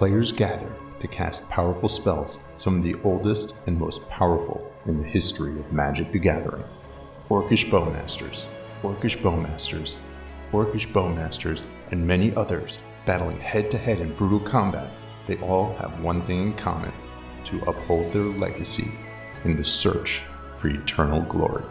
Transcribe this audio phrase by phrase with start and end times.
[0.00, 5.04] players gather to cast powerful spells, some of the oldest and most powerful in the
[5.04, 6.64] history of Magic the Gathering.
[7.28, 8.46] Orcish Bowmasters,
[8.82, 9.96] Orcish Bowmasters,
[10.52, 14.90] Orcish Bowmasters, and many others battling head to head in brutal combat,
[15.26, 16.94] they all have one thing in common
[17.44, 18.92] to uphold their legacy
[19.44, 20.22] in the search
[20.56, 21.64] for eternal glory.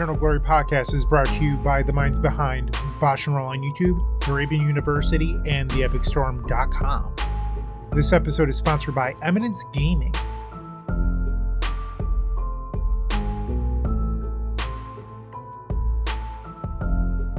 [0.00, 3.58] Eternal Glory podcast is brought to you by the minds behind Bosch and Roll on
[3.58, 7.16] YouTube, Thraben University, and TheEpicStorm.com.
[7.92, 10.14] This episode is sponsored by Eminence Gaming.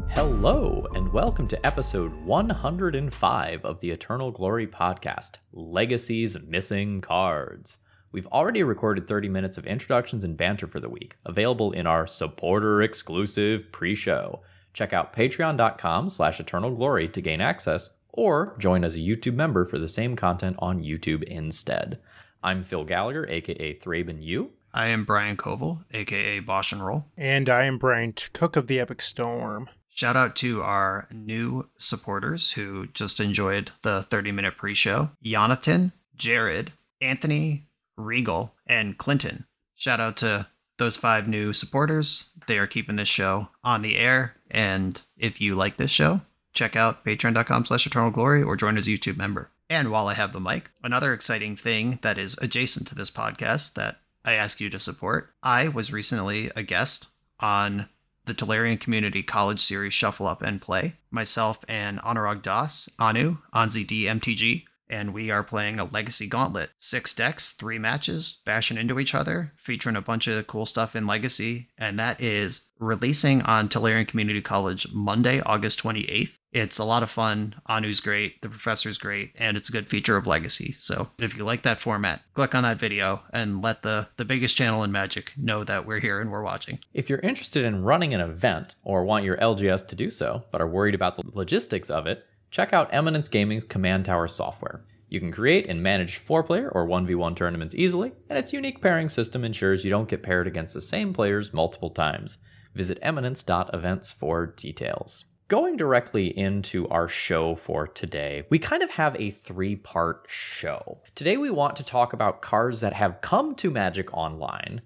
[0.09, 7.79] Hello, and welcome to episode 105 of the Eternal Glory podcast Legacies Missing Cards.
[8.11, 12.05] We've already recorded 30 minutes of introductions and banter for the week, available in our
[12.05, 14.41] supporter exclusive pre-show.
[14.73, 19.63] Check out patreon.com slash eternal glory to gain access, or join as a YouTube member
[19.63, 21.99] for the same content on YouTube instead.
[22.43, 24.51] I'm Phil Gallagher, aka Thraben U.
[24.73, 27.05] I am Brian Koval, aka Bosch and Roll.
[27.17, 29.69] And I am Bryant Cook of the Epic Storm.
[29.89, 35.91] Shout out to our new supporters who just enjoyed the 30 minute pre show Jonathan,
[36.15, 39.45] Jared, Anthony, Regal, and Clinton.
[39.75, 40.47] Shout out to
[40.77, 42.31] those five new supporters.
[42.47, 44.35] They are keeping this show on the air.
[44.49, 46.21] And if you like this show,
[46.53, 49.49] check out patreon.com slash eternal glory or join as a YouTube member.
[49.69, 53.75] And while I have the mic, another exciting thing that is adjacent to this podcast
[53.75, 55.29] that I ask you to support.
[55.41, 57.07] I was recently a guest
[57.39, 57.87] on
[58.25, 60.95] the Tolarian Community College Series Shuffle Up and Play.
[61.09, 66.69] Myself and Anurag Das, Anu, Anzi D MTG, and we are playing a Legacy Gauntlet.
[66.77, 71.07] Six decks, three matches, bashing into each other, featuring a bunch of cool stuff in
[71.07, 76.37] Legacy, and that is releasing on Tolarian Community College Monday, August 28th.
[76.51, 77.55] It's a lot of fun.
[77.69, 80.73] Anu's great, the professor's great, and it's a good feature of Legacy.
[80.73, 84.57] So if you like that format, click on that video and let the, the biggest
[84.57, 86.79] channel in Magic know that we're here and we're watching.
[86.93, 90.59] If you're interested in running an event or want your LGS to do so, but
[90.59, 94.83] are worried about the logistics of it, check out Eminence Gaming's Command Tower software.
[95.11, 99.09] You can create and manage 4 player or 1v1 tournaments easily, and its unique pairing
[99.09, 102.37] system ensures you don't get paired against the same players multiple times.
[102.75, 105.25] Visit eminence.events for details.
[105.49, 111.01] Going directly into our show for today, we kind of have a three part show.
[111.13, 114.79] Today, we want to talk about cards that have come to Magic Online,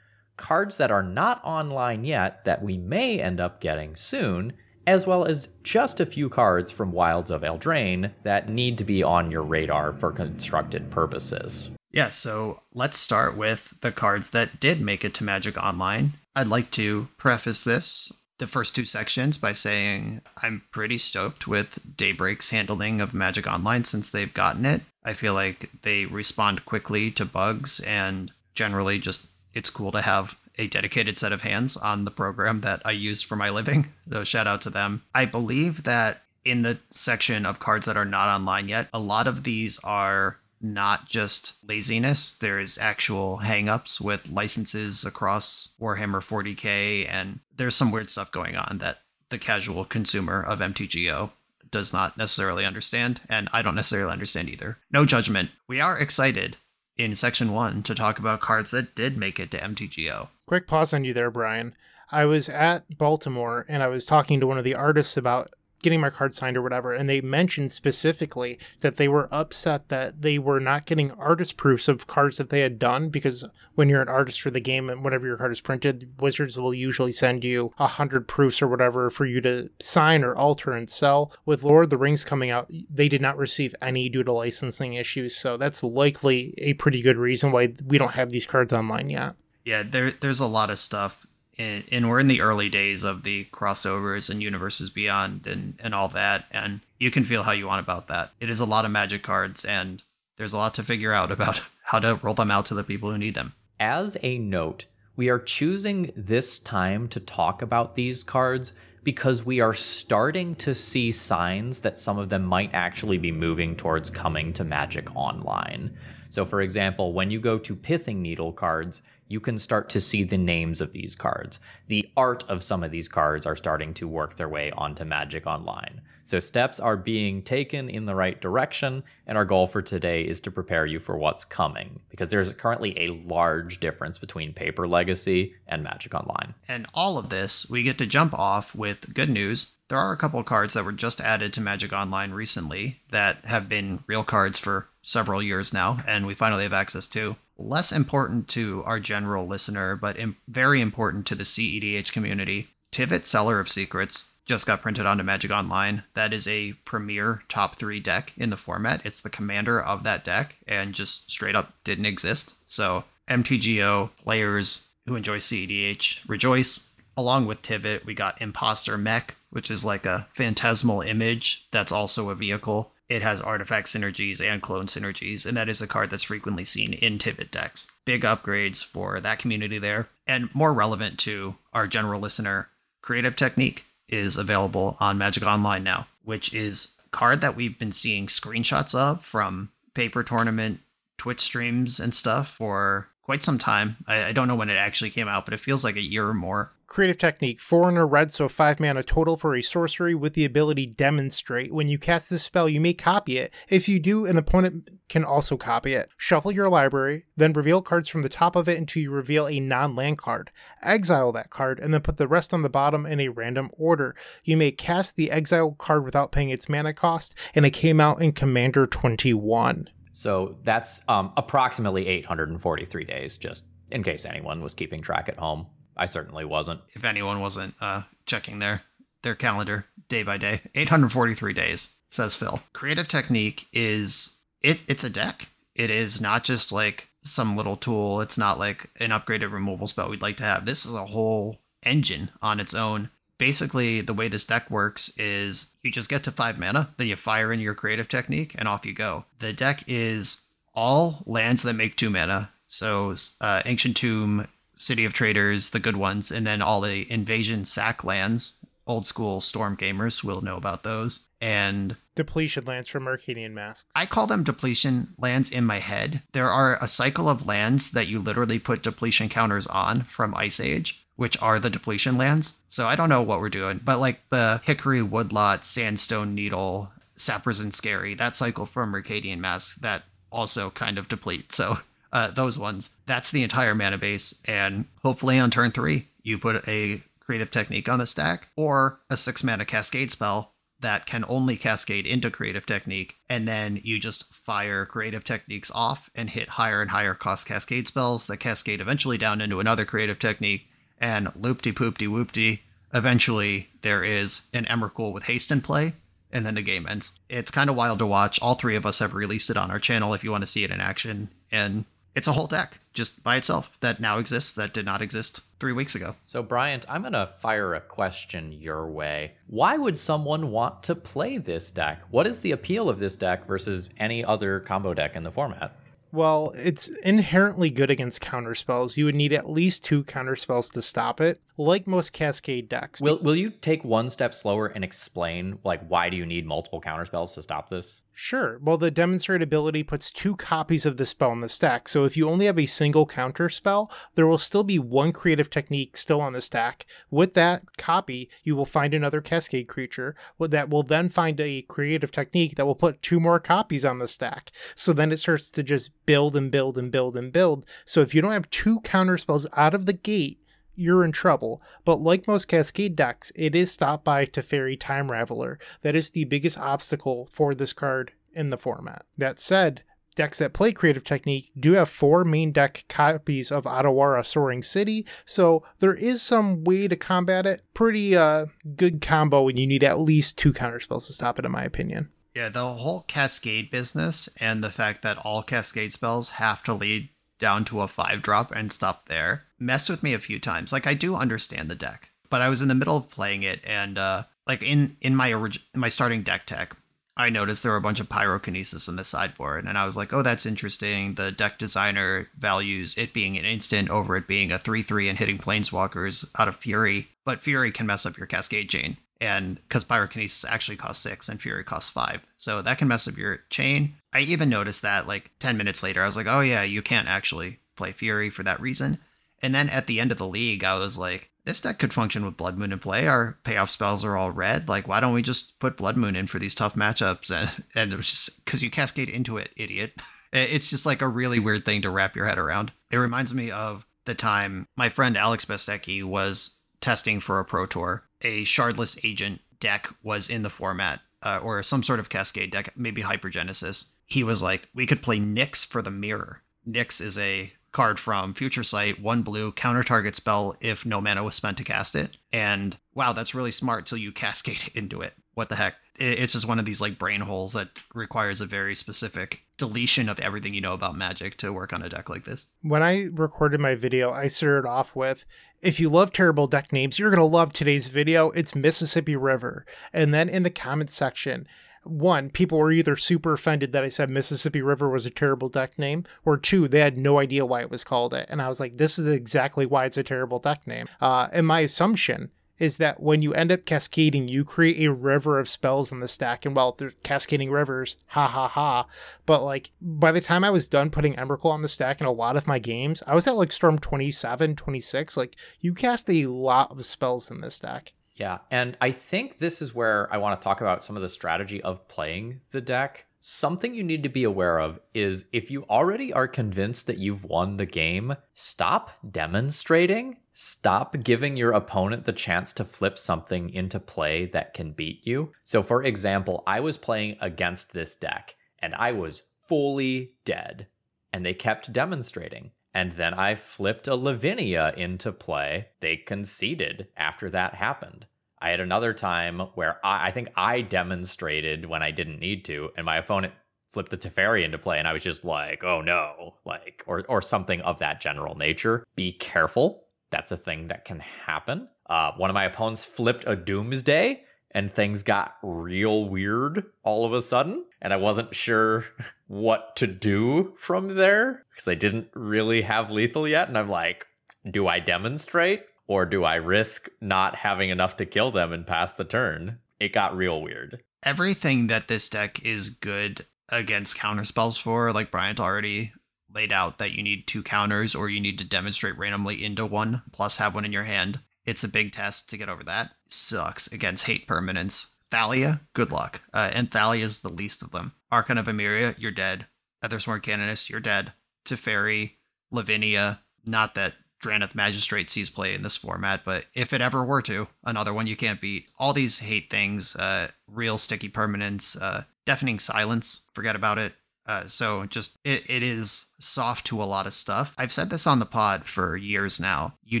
[0.38, 4.54] cards that are not online yet that we may end up getting soon,
[4.88, 9.02] as well as just a few cards from Wilds of Eldraine that need to be
[9.02, 11.68] on your radar for constructed purposes.
[11.92, 16.14] Yeah, so let's start with the cards that did make it to Magic Online.
[16.34, 21.80] I'd like to preface this, the first two sections, by saying I'm pretty stoked with
[21.94, 24.80] Daybreak's handling of Magic Online since they've gotten it.
[25.04, 30.38] I feel like they respond quickly to bugs and generally just it's cool to have
[30.58, 33.92] a dedicated set of hands on the program that I use for my living.
[34.10, 35.02] So shout out to them.
[35.14, 39.26] I believe that in the section of cards that are not online yet, a lot
[39.26, 42.32] of these are not just laziness.
[42.32, 48.56] There is actual hangups with licenses across Warhammer 40k, and there's some weird stuff going
[48.56, 51.32] on that the casual consumer of MTGO
[51.70, 54.78] does not necessarily understand, and I don't necessarily understand either.
[54.90, 55.50] No judgment.
[55.68, 56.56] We are excited
[56.98, 60.28] in section one to talk about cards that did make it to MTGO.
[60.46, 61.74] Quick pause on you there, Brian.
[62.10, 66.00] I was at Baltimore and I was talking to one of the artists about getting
[66.00, 70.38] my card signed or whatever, and they mentioned specifically that they were upset that they
[70.38, 73.44] were not getting artist proofs of cards that they had done because
[73.74, 76.74] when you're an artist for the game and whenever your card is printed, Wizards will
[76.74, 80.90] usually send you a hundred proofs or whatever for you to sign or alter and
[80.90, 81.32] sell.
[81.46, 84.94] With Lord of the Rings coming out, they did not receive any due to licensing
[84.94, 89.10] issues, so that's likely a pretty good reason why we don't have these cards online
[89.10, 89.34] yet.
[89.64, 91.26] Yeah, there there's a lot of stuff
[91.58, 95.94] and, and we're in the early days of the crossovers and universes beyond and, and
[95.94, 98.84] all that and you can feel how you want about that it is a lot
[98.84, 100.02] of magic cards and
[100.36, 103.10] there's a lot to figure out about how to roll them out to the people
[103.10, 108.22] who need them As a note, we are choosing this time to talk about these
[108.22, 108.72] cards
[109.02, 113.74] because we are starting to see signs that some of them might actually be moving
[113.74, 115.96] towards coming to Magic Online.
[116.30, 120.24] So, for example, when you go to Pithing Needle cards, you can start to see
[120.24, 121.60] the names of these cards.
[121.86, 125.46] The art of some of these cards are starting to work their way onto Magic
[125.46, 126.00] Online.
[126.24, 130.40] So steps are being taken in the right direction, and our goal for today is
[130.40, 135.54] to prepare you for what's coming, because there's currently a large difference between Paper Legacy
[135.66, 136.54] and Magic Online.
[136.68, 139.78] And all of this, we get to jump off with good news.
[139.88, 143.66] There are a couple cards that were just added to Magic Online recently that have
[143.66, 147.36] been real cards for several years now, and we finally have access to.
[147.58, 152.68] Less important to our general listener, but Im- very important to the CEDH community.
[152.92, 156.04] Tivit Seller of Secrets just got printed onto Magic Online.
[156.14, 159.04] That is a premier top three deck in the format.
[159.04, 162.54] It's the commander of that deck and just straight up didn't exist.
[162.64, 166.88] So MTGO players who enjoy CEDH rejoice.
[167.16, 172.30] Along with Tivit, we got Imposter Mech, which is like a phantasmal image that's also
[172.30, 172.92] a vehicle.
[173.08, 176.92] It has artifact synergies and clone synergies, and that is a card that's frequently seen
[176.92, 177.90] in Tivit decks.
[178.04, 180.08] Big upgrades for that community there.
[180.26, 182.68] And more relevant to our general listener,
[183.00, 187.92] Creative Technique is available on Magic Online now, which is a card that we've been
[187.92, 190.80] seeing screenshots of from paper tournament,
[191.16, 193.98] Twitch streams, and stuff for quite some time.
[194.06, 196.26] I, I don't know when it actually came out, but it feels like a year
[196.26, 196.72] or more.
[196.86, 201.70] Creative Technique, foreigner red, so 5 mana total for a sorcery with the ability Demonstrate.
[201.70, 203.52] When you cast this spell, you may copy it.
[203.68, 206.08] If you do, an opponent can also copy it.
[206.16, 209.60] Shuffle your library, then reveal cards from the top of it until you reveal a
[209.60, 210.50] non land card.
[210.82, 214.16] Exile that card, and then put the rest on the bottom in a random order.
[214.42, 218.22] You may cast the exiled card without paying its mana cost, and it came out
[218.22, 219.90] in Commander 21.
[220.18, 225.68] So that's um, approximately 843 days, just in case anyone was keeping track at home.
[225.96, 226.80] I certainly wasn't.
[226.92, 228.82] If anyone wasn't uh, checking their
[229.22, 232.60] their calendar day by day, 843 days says Phil.
[232.72, 234.80] Creative Technique is it.
[234.88, 235.50] It's a deck.
[235.76, 238.20] It is not just like some little tool.
[238.20, 240.66] It's not like an upgraded removal spell we'd like to have.
[240.66, 243.10] This is a whole engine on its own.
[243.38, 247.16] Basically, the way this deck works is you just get to five mana, then you
[247.16, 249.24] fire in your creative technique, and off you go.
[249.38, 250.42] The deck is
[250.74, 252.50] all lands that make two mana.
[252.66, 257.64] So, uh, Ancient Tomb, City of Traders, the good ones, and then all the invasion
[257.64, 258.54] sack lands.
[258.86, 261.26] Old school Storm gamers will know about those.
[261.40, 263.88] And Depletion lands from Mercadian Masques.
[263.94, 266.22] I call them depletion lands in my head.
[266.32, 270.58] There are a cycle of lands that you literally put depletion counters on from Ice
[270.58, 272.52] Age, which are the depletion lands.
[272.68, 277.72] So I don't know what we're doing, but like the Hickory Woodlot, Sandstone Needle, Saprazzan
[277.72, 281.50] Skerry, that cycle from Mercadian Masques that also kind of deplete.
[281.50, 281.80] So
[282.12, 284.40] uh, those ones, that's the entire mana base.
[284.44, 289.16] And hopefully on turn three, you put a creative technique on the stack or a
[289.16, 294.32] six mana cascade spell that can only cascade into creative technique and then you just
[294.32, 299.18] fire creative techniques off and hit higher and higher cost cascade spells that cascade eventually
[299.18, 300.67] down into another creative technique
[301.00, 302.60] and loopty poopty whoopty
[302.94, 305.94] eventually there is an Emrakul with haste in play
[306.32, 308.98] and then the game ends it's kind of wild to watch all three of us
[308.98, 311.84] have released it on our channel if you want to see it in action and
[312.14, 315.72] it's a whole deck just by itself that now exists that did not exist three
[315.72, 319.34] weeks ago So, Bryant, I'm going to fire a question your way.
[319.46, 322.02] Why would someone want to play this deck?
[322.10, 325.76] What is the appeal of this deck versus any other combo deck in the format?
[326.10, 328.96] Well, it's inherently good against counterspells.
[328.96, 333.00] You would need at least two counterspells to stop it, like most Cascade decks.
[333.00, 336.80] Will Will you take one step slower and explain like why do you need multiple
[336.80, 338.02] counterspells to stop this?
[338.20, 338.58] Sure.
[338.60, 342.16] Well, the demonstrate ability puts two copies of the spell in the stack, so if
[342.16, 346.20] you only have a single counter spell, there will still be one creative technique still
[346.20, 346.84] on the stack.
[347.12, 352.10] With that copy, you will find another cascade creature that will then find a creative
[352.10, 354.50] technique that will put two more copies on the stack.
[354.74, 357.66] So then it starts to just build and build and build and build.
[357.84, 360.37] So if you don't have two counter spells out of the gate,
[360.78, 361.60] you're in trouble.
[361.84, 365.58] But like most Cascade decks, it is stopped by Teferi Time Raveler.
[365.82, 369.04] That is the biggest obstacle for this card in the format.
[369.16, 369.82] That said,
[370.14, 375.06] decks that play Creative Technique do have four main deck copies of Otawara Soaring City,
[375.24, 377.62] so there is some way to combat it.
[377.74, 381.52] Pretty uh, good combo when you need at least two counterspells to stop it, in
[381.52, 382.10] my opinion.
[382.34, 387.10] Yeah, the whole cascade business and the fact that all cascade spells have to lead
[387.38, 390.72] down to a five drop and stop there messed with me a few times.
[390.72, 393.60] Like I do understand the deck, but I was in the middle of playing it
[393.64, 396.74] and uh like in in my orig- my starting deck tech,
[397.18, 400.12] I noticed there were a bunch of pyrokinesis in the sideboard, and I was like,
[400.12, 404.58] "Oh, that's interesting." The deck designer values it being an instant over it being a
[404.58, 408.96] three-three and hitting planeswalkers out of Fury, but Fury can mess up your Cascade chain,
[409.20, 413.18] and because pyrokinesis actually costs six and Fury costs five, so that can mess up
[413.18, 413.96] your chain.
[414.12, 417.08] I even noticed that like ten minutes later, I was like, "Oh yeah, you can't
[417.08, 418.98] actually play Fury for that reason."
[419.40, 422.26] And then at the end of the league, I was like, this deck could function
[422.26, 423.06] with Blood Moon in play.
[423.06, 424.68] Our payoff spells are all red.
[424.68, 427.30] Like, why don't we just put Blood Moon in for these tough matchups?
[427.34, 429.94] And and it was just because you cascade into it, idiot.
[430.30, 432.70] It's just like a really weird thing to wrap your head around.
[432.90, 437.64] It reminds me of the time my friend Alex Bestecki was testing for a Pro
[437.64, 438.04] Tour.
[438.20, 442.74] A Shardless Agent deck was in the format, uh, or some sort of Cascade deck,
[442.76, 443.86] maybe Hypergenesis.
[444.08, 446.42] He was like, we could play Nix for the Mirror.
[446.66, 451.22] Nyx is a card from Future Sight, one blue, counter target spell if no mana
[451.22, 452.16] was spent to cast it.
[452.32, 455.12] And wow, that's really smart till you cascade into it.
[455.34, 455.74] What the heck?
[456.00, 460.20] It's just one of these like brain holes that requires a very specific deletion of
[460.20, 462.46] everything you know about magic to work on a deck like this.
[462.62, 465.24] When I recorded my video, I started off with
[465.60, 468.30] if you love terrible deck names, you're going to love today's video.
[468.30, 469.66] It's Mississippi River.
[469.92, 471.48] And then in the comments section,
[471.84, 475.78] one, people were either super offended that I said Mississippi River was a terrible deck
[475.78, 478.26] name, or two, they had no idea why it was called it.
[478.28, 480.86] And I was like, this is exactly why it's a terrible deck name.
[481.00, 485.38] Uh, and my assumption is that when you end up cascading, you create a river
[485.38, 486.44] of spells in the stack.
[486.44, 488.86] And well, they're cascading rivers, ha ha ha.
[489.26, 492.12] But like by the time I was done putting Emrakul on the stack in a
[492.12, 495.16] lot of my games, I was at like Storm 27, 26.
[495.16, 497.94] Like you cast a lot of spells in this stack.
[498.18, 501.08] Yeah, and I think this is where I want to talk about some of the
[501.08, 503.06] strategy of playing the deck.
[503.20, 507.24] Something you need to be aware of is if you already are convinced that you've
[507.24, 513.80] won the game, stop demonstrating stop giving your opponent the chance to flip something into
[513.80, 515.32] play that can beat you.
[515.42, 520.68] So, for example, I was playing against this deck and I was fully dead,
[521.12, 522.52] and they kept demonstrating.
[522.78, 525.66] And then I flipped a Lavinia into play.
[525.80, 528.06] They conceded after that happened.
[528.40, 532.70] I had another time where I, I think I demonstrated when I didn't need to,
[532.76, 533.34] and my opponent
[533.72, 537.20] flipped the Teferi into play, and I was just like, oh no, like, or, or
[537.20, 538.84] something of that general nature.
[538.94, 539.82] Be careful
[540.12, 541.68] that's a thing that can happen.
[541.90, 547.12] Uh, one of my opponents flipped a Doomsday and things got real weird all of
[547.12, 547.64] a sudden.
[547.80, 548.86] And I wasn't sure
[549.26, 553.48] what to do from there because I didn't really have lethal yet.
[553.48, 554.06] And I'm like,
[554.50, 558.92] do I demonstrate or do I risk not having enough to kill them and pass
[558.92, 559.58] the turn?
[559.78, 560.82] It got real weird.
[561.02, 565.92] Everything that this deck is good against counter spells for, like Bryant already
[566.32, 570.02] laid out that you need two counters or you need to demonstrate randomly into one
[570.12, 571.20] plus have one in your hand.
[571.46, 572.90] It's a big test to get over that.
[573.08, 574.86] Sucks against hate permanents.
[575.10, 576.22] Thalia, good luck.
[576.32, 577.92] Uh, and Thalia is the least of them.
[578.10, 579.46] Archon of Emeria, you're dead.
[579.82, 581.12] Ethersworn Canonist, you're dead.
[581.44, 582.12] Teferi,
[582.50, 587.22] Lavinia, not that Drannith Magistrate sees play in this format, but if it ever were
[587.22, 588.70] to, another one you can't beat.
[588.78, 593.94] All these hate things, uh, real sticky permanents, uh, deafening silence, forget about it.
[594.26, 597.54] Uh, so just it, it is soft to a lot of stuff.
[597.56, 599.78] I've said this on the pod for years now.
[599.82, 600.00] You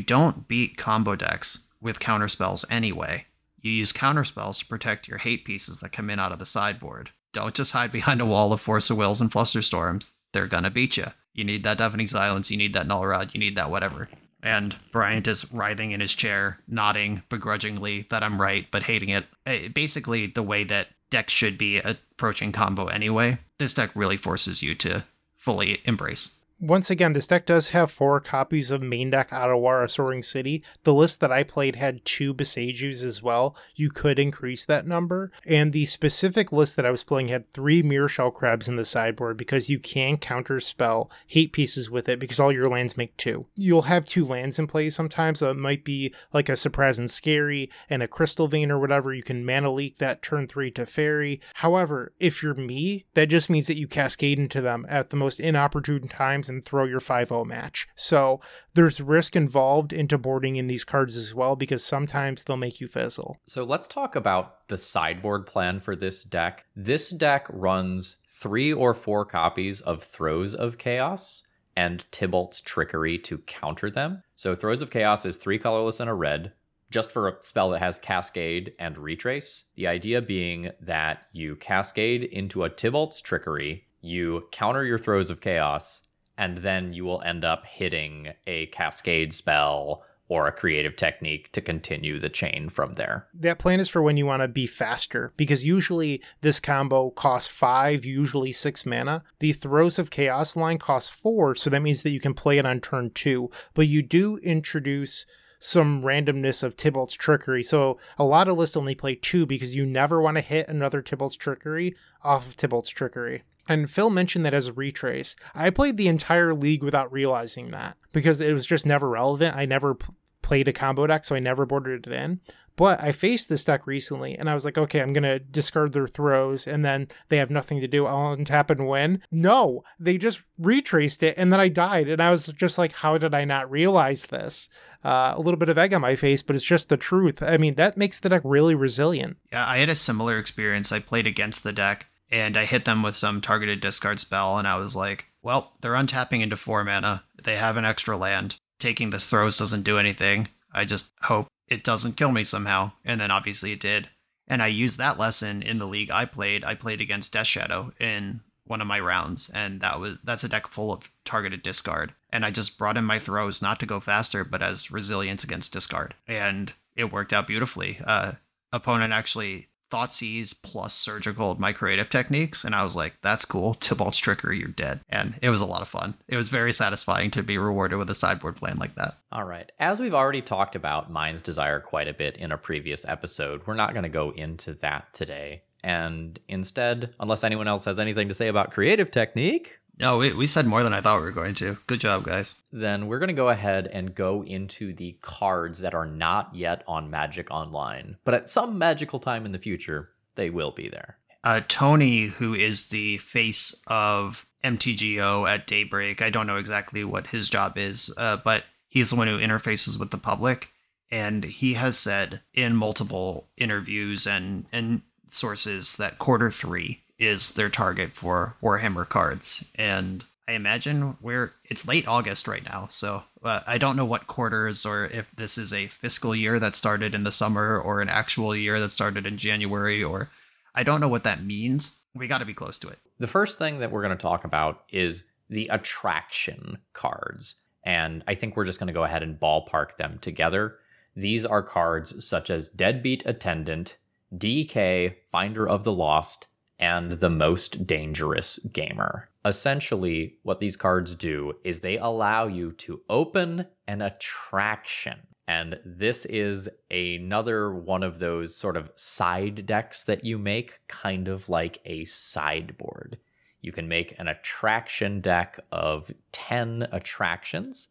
[0.00, 3.26] don't beat combo decks with counter spells anyway.
[3.60, 6.46] You use counter spells to protect your hate pieces that come in out of the
[6.46, 7.10] sideboard.
[7.32, 10.10] Don't just hide behind a wall of Force of Wills and Flusterstorms.
[10.32, 11.06] They're gonna beat you.
[11.34, 12.50] You need that deafening silence.
[12.50, 13.32] You need that null rod.
[13.34, 14.08] You need that whatever.
[14.42, 19.26] And Bryant is writhing in his chair, nodding begrudgingly that I'm right, but hating it.
[19.44, 24.62] Uh, basically, the way that decks should be approaching combo anyway this deck really forces
[24.62, 25.04] you to
[25.34, 26.40] fully embrace.
[26.60, 30.64] Once again, this deck does have four copies of main deck Otawara Soaring City.
[30.82, 33.54] The list that I played had two Boseijus as well.
[33.76, 35.30] You could increase that number.
[35.46, 38.84] And the specific list that I was playing had three Mirror Shell Crabs in the
[38.84, 43.16] sideboard because you can counter spell hate pieces with it because all your lands make
[43.16, 43.46] two.
[43.54, 45.38] You'll have two lands in play sometimes.
[45.38, 49.14] So it might be like a Saprazzan Skerry and a Crystal Vein or whatever.
[49.14, 51.38] You can mana leak that turn three Teferi.
[51.54, 55.38] However, if you're me, that just means that you cascade into them at the most
[55.38, 57.88] inopportune times and throw your 5-0 match.
[57.94, 58.40] So
[58.74, 62.88] there's risk involved into boarding in these cards as well because sometimes they'll make you
[62.88, 63.38] fizzle.
[63.46, 66.66] So let's talk about the sideboard plan for this deck.
[66.76, 71.42] This deck runs three or four copies of Throes of Chaos
[71.76, 74.22] and Tibalt's Trickery to counter them.
[74.36, 76.52] So Throes of Chaos is three colorless and a red
[76.90, 79.64] just for a spell that has Cascade and Retrace.
[79.74, 85.40] The idea being that you cascade into a Tibalt's Trickery, you counter your Throes of
[85.40, 86.02] Chaos,
[86.38, 91.60] and then you will end up hitting a cascade spell or a creative technique to
[91.60, 93.26] continue the chain from there.
[93.32, 97.48] That plan is for when you want to be faster, because usually this combo costs
[97.50, 99.24] five, usually six mana.
[99.38, 102.66] The Throes of Chaos line costs four, so that means that you can play it
[102.66, 105.24] on turn two, but you do introduce
[105.60, 107.62] some randomness of Tibalt's trickery.
[107.62, 111.02] So a lot of lists only play two because you never want to hit another
[111.02, 113.42] Tibalt's trickery off of Tibalt's trickery.
[113.68, 115.36] And Phil mentioned that as a retrace.
[115.54, 119.54] I played the entire league without realizing that because it was just never relevant.
[119.54, 120.06] I never p-
[120.42, 122.40] played a combo deck, so I never boarded it in.
[122.78, 125.92] But I faced this deck recently and I was like, okay, I'm going to discard
[125.92, 128.06] their throws and then they have nothing to do.
[128.06, 129.20] I'll untap and win.
[129.32, 132.08] No, they just retraced it and then I died.
[132.08, 134.68] And I was just like, how did I not realize this?
[135.04, 137.42] Uh, a little bit of egg on my face, but it's just the truth.
[137.42, 139.38] I mean, that makes the deck really resilient.
[139.50, 140.92] Yeah, I had a similar experience.
[140.92, 144.68] I played against the deck and I hit them with some targeted discard spell and
[144.68, 147.24] I was like, well, they're untapping into four mana.
[147.42, 148.56] They have an extra land.
[148.78, 150.48] Taking this throws doesn't do anything.
[150.72, 152.92] I just hope it doesn't kill me somehow.
[153.04, 154.08] And then obviously it did.
[154.46, 156.64] And I used that lesson in the league I played.
[156.64, 160.48] I played against Death Shadow in one of my rounds, and that was that's a
[160.48, 162.14] deck full of targeted discard.
[162.30, 165.72] And I just brought in my throws not to go faster, but as resilience against
[165.72, 166.14] discard.
[166.26, 168.00] And it worked out beautifully.
[168.04, 168.32] Uh
[168.72, 173.74] opponent actually Thoughtseize plus surgical my creative techniques and i was like that's cool.
[173.74, 175.00] Tibalt's trickery you're dead.
[175.08, 176.14] And it was a lot of fun.
[176.28, 179.14] It was very satisfying to be rewarded with a sideboard plan like that.
[179.32, 179.70] All right.
[179.78, 183.74] As we've already talked about mind's desire quite a bit in a previous episode we're
[183.74, 185.62] not going to go into that today.
[185.82, 190.46] And instead unless anyone else has anything to say about creative technique no, we, we
[190.46, 191.78] said more than I thought we were going to.
[191.86, 192.54] Good job, guys.
[192.70, 196.84] Then we're going to go ahead and go into the cards that are not yet
[196.86, 201.18] on Magic Online, but at some magical time in the future, they will be there.
[201.42, 207.28] Uh, Tony, who is the face of MTGO at Daybreak, I don't know exactly what
[207.28, 210.70] his job is, uh, but he's the one who interfaces with the public.
[211.10, 217.68] And he has said in multiple interviews and, and sources that quarter three is their
[217.68, 219.64] target for Warhammer cards.
[219.74, 224.26] And I imagine we're it's late August right now, so uh, I don't know what
[224.26, 228.08] quarters or if this is a fiscal year that started in the summer or an
[228.08, 230.30] actual year that started in January or
[230.74, 231.92] I don't know what that means.
[232.14, 232.98] We got to be close to it.
[233.18, 237.56] The first thing that we're going to talk about is the attraction cards.
[237.84, 240.76] And I think we're just going to go ahead and ballpark them together.
[241.16, 243.96] These are cards such as Deadbeat Attendant,
[244.34, 246.46] DK, Finder of the Lost,
[246.78, 249.28] and the most dangerous gamer.
[249.44, 255.18] Essentially, what these cards do is they allow you to open an attraction.
[255.48, 261.26] And this is another one of those sort of side decks that you make, kind
[261.26, 263.18] of like a sideboard.
[263.62, 267.88] You can make an attraction deck of 10 attractions,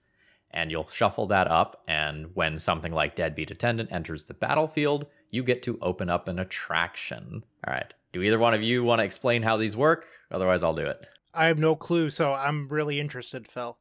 [0.52, 1.84] and you'll shuffle that up.
[1.88, 6.40] And when something like Deadbeat Attendant enters the battlefield, you get to open up an
[6.40, 7.44] attraction.
[7.68, 7.94] All right.
[8.14, 10.06] Do either one of you want to explain how these work?
[10.32, 11.06] Otherwise, I'll do it.
[11.34, 13.78] I have no clue, so I'm really interested, Phil.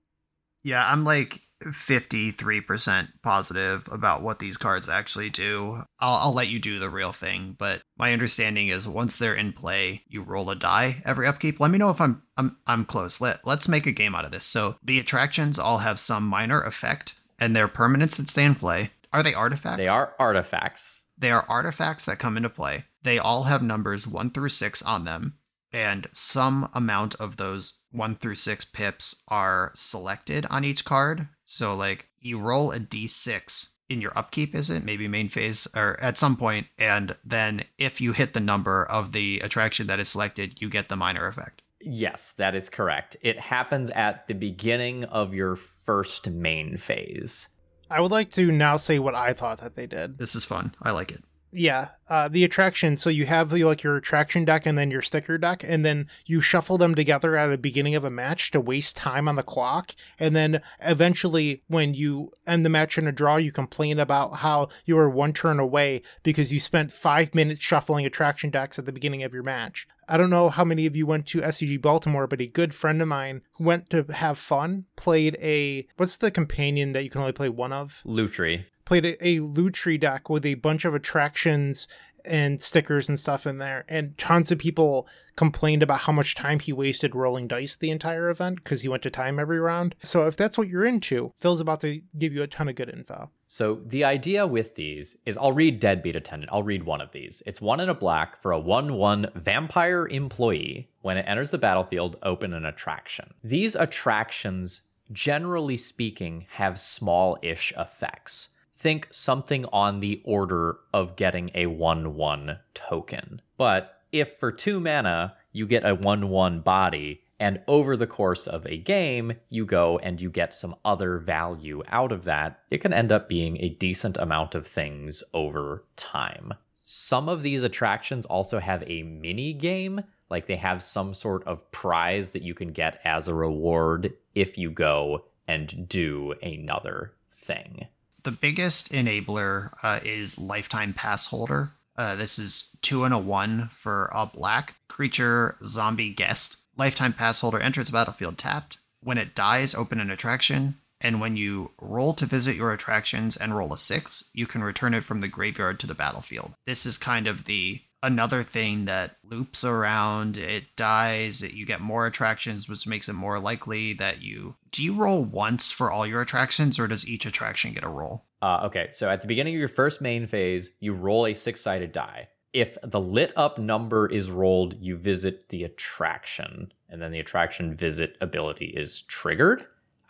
[0.65, 5.83] Yeah, I'm like 53% positive about what these cards actually do.
[6.01, 9.53] I'll, I'll let you do the real thing, but my understanding is once they're in
[9.53, 11.61] play, you roll a die every upkeep.
[11.61, 13.21] Let me know if I'm I'm I'm close.
[13.21, 14.45] Let let's make a game out of this.
[14.45, 18.91] So the attractions all have some minor effect, and they're permanents that stay in play.
[19.13, 19.79] Are they artifacts?
[19.79, 21.05] They are artifacts.
[21.17, 22.85] They are artifacts that come into play.
[23.07, 25.35] They all have numbers 1 through 6 on them,
[25.73, 31.29] and some amount of those 1 through 6 pips are selected on each card.
[31.45, 34.83] So, like, you roll a d6 in your upkeep, is it?
[34.83, 39.13] Maybe main phase or at some point, and then if you hit the number of
[39.13, 41.63] the attraction that is selected, you get the minor effect.
[41.81, 43.17] Yes, that is correct.
[43.23, 47.47] It happens at the beginning of your first main phase.
[47.89, 50.19] I would like to now say what I thought that they did.
[50.19, 50.75] This is fun.
[50.83, 51.23] I like it.
[51.53, 52.97] Yeah, uh, the attraction.
[52.97, 56.41] So you have like your attraction deck and then your sticker deck, and then you
[56.41, 59.95] shuffle them together at the beginning of a match to waste time on the clock.
[60.19, 64.69] And then eventually, when you end the match in a draw, you complain about how
[64.85, 68.93] you were one turn away because you spent five minutes shuffling attraction decks at the
[68.93, 69.87] beginning of your match.
[70.09, 73.03] I don't know how many of you went to SCG Baltimore, but a good friend
[73.03, 77.23] of mine who went to have fun played a what's the companion that you can
[77.23, 78.03] only play one of?
[78.05, 81.87] Lutri played a, a Lutri deck with a bunch of attractions
[82.27, 83.85] and stickers and stuff in there.
[83.89, 88.31] And tons of people complained about how much time he wasted rolling dice the entire
[88.31, 89.95] event because he went to time every round.
[90.03, 92.89] So if that's what you're into, Phil's about to give you a ton of good
[92.89, 93.31] info.
[93.47, 96.51] So the idea with these is I'll read Deadbeat Attendant.
[96.53, 97.43] I'll read one of these.
[97.47, 100.91] It's one in a black for a 1 1 vampire employee.
[101.03, 103.33] When it enters the battlefield, open an attraction.
[103.45, 111.51] These attractions, generally speaking, have small ish effects think something on the order of getting
[111.55, 113.41] a 1 1 token.
[113.57, 118.47] But if for two mana you get a 1 1 body, and over the course
[118.47, 122.79] of a game, you go and you get some other value out of that, it
[122.79, 126.55] can end up being a decent amount of things over time.
[126.79, 131.71] Some of these attractions also have a mini game like they have some sort of
[131.71, 137.87] prize that you can get as a reward if you go and do another thing.
[138.27, 141.71] The biggest enabler uh, is lifetime pass holder.
[141.97, 146.57] Uh, this is two and a one for a black creature zombie guest.
[146.77, 148.79] Lifetime pass holder enters battlefield tapped.
[149.01, 150.81] When it dies, open an attraction.
[151.01, 154.93] And when you roll to visit your attractions and roll a six, you can return
[154.93, 156.55] it from the graveyard to the battlefield.
[156.67, 161.81] This is kind of the another thing that loops around it dies it, you get
[161.81, 166.07] more attractions which makes it more likely that you do you roll once for all
[166.07, 169.55] your attractions or does each attraction get a roll Uh, okay, so at the beginning
[169.55, 172.29] of your first main phase, you roll a six sided die.
[172.53, 177.75] If the lit up number is rolled, you visit the attraction, and then the attraction
[177.75, 179.65] visit ability is triggered.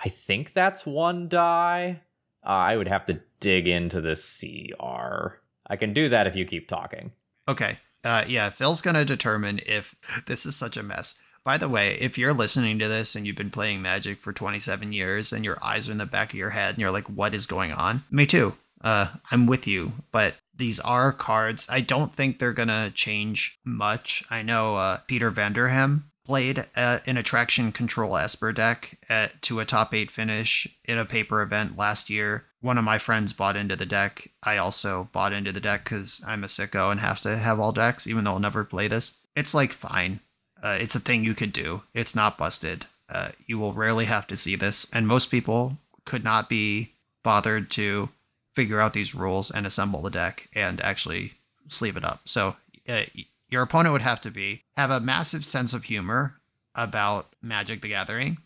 [0.05, 2.03] I think that's one die.
[2.45, 5.41] Uh, I would have to dig into the CR.
[5.69, 7.13] I can do that if you keep talking.
[7.49, 9.95] Okay uh, yeah phil's gonna determine if
[10.27, 11.15] this is such a mess.
[11.45, 14.93] By the way if you're listening to this and you've been playing magic for 27
[14.93, 17.35] years and your eyes are in the back of your head and you're like what
[17.35, 18.05] is going on?
[18.11, 18.57] Me too.
[18.83, 21.69] Uh, i'm with you but these are cards.
[21.71, 24.25] I don't think they're gonna change much.
[24.31, 29.95] I know uh, peter vanderham played an attraction control esper deck at, to a top
[29.95, 32.45] eight finish in a paper event last year.
[32.61, 34.31] One of my friends bought into the deck.
[34.43, 37.73] I also bought into the deck because i'm a sicko and have to have all
[37.73, 39.19] decks even though i'll never play this.
[39.37, 40.21] It's like fine.
[40.63, 41.83] Uh, it's a thing you could do.
[41.95, 42.87] It's not busted.
[43.09, 44.91] Uh, you will rarely have to see this.
[44.93, 48.09] And most people could not be bothered to
[48.55, 51.35] figure out these rules and assemble the deck and actually
[51.69, 52.23] sleeve it up.
[52.25, 52.57] So
[52.89, 53.03] uh,
[53.49, 56.41] your opponent would have to be have a massive sense of humor
[56.75, 58.39] about Magic the Gathering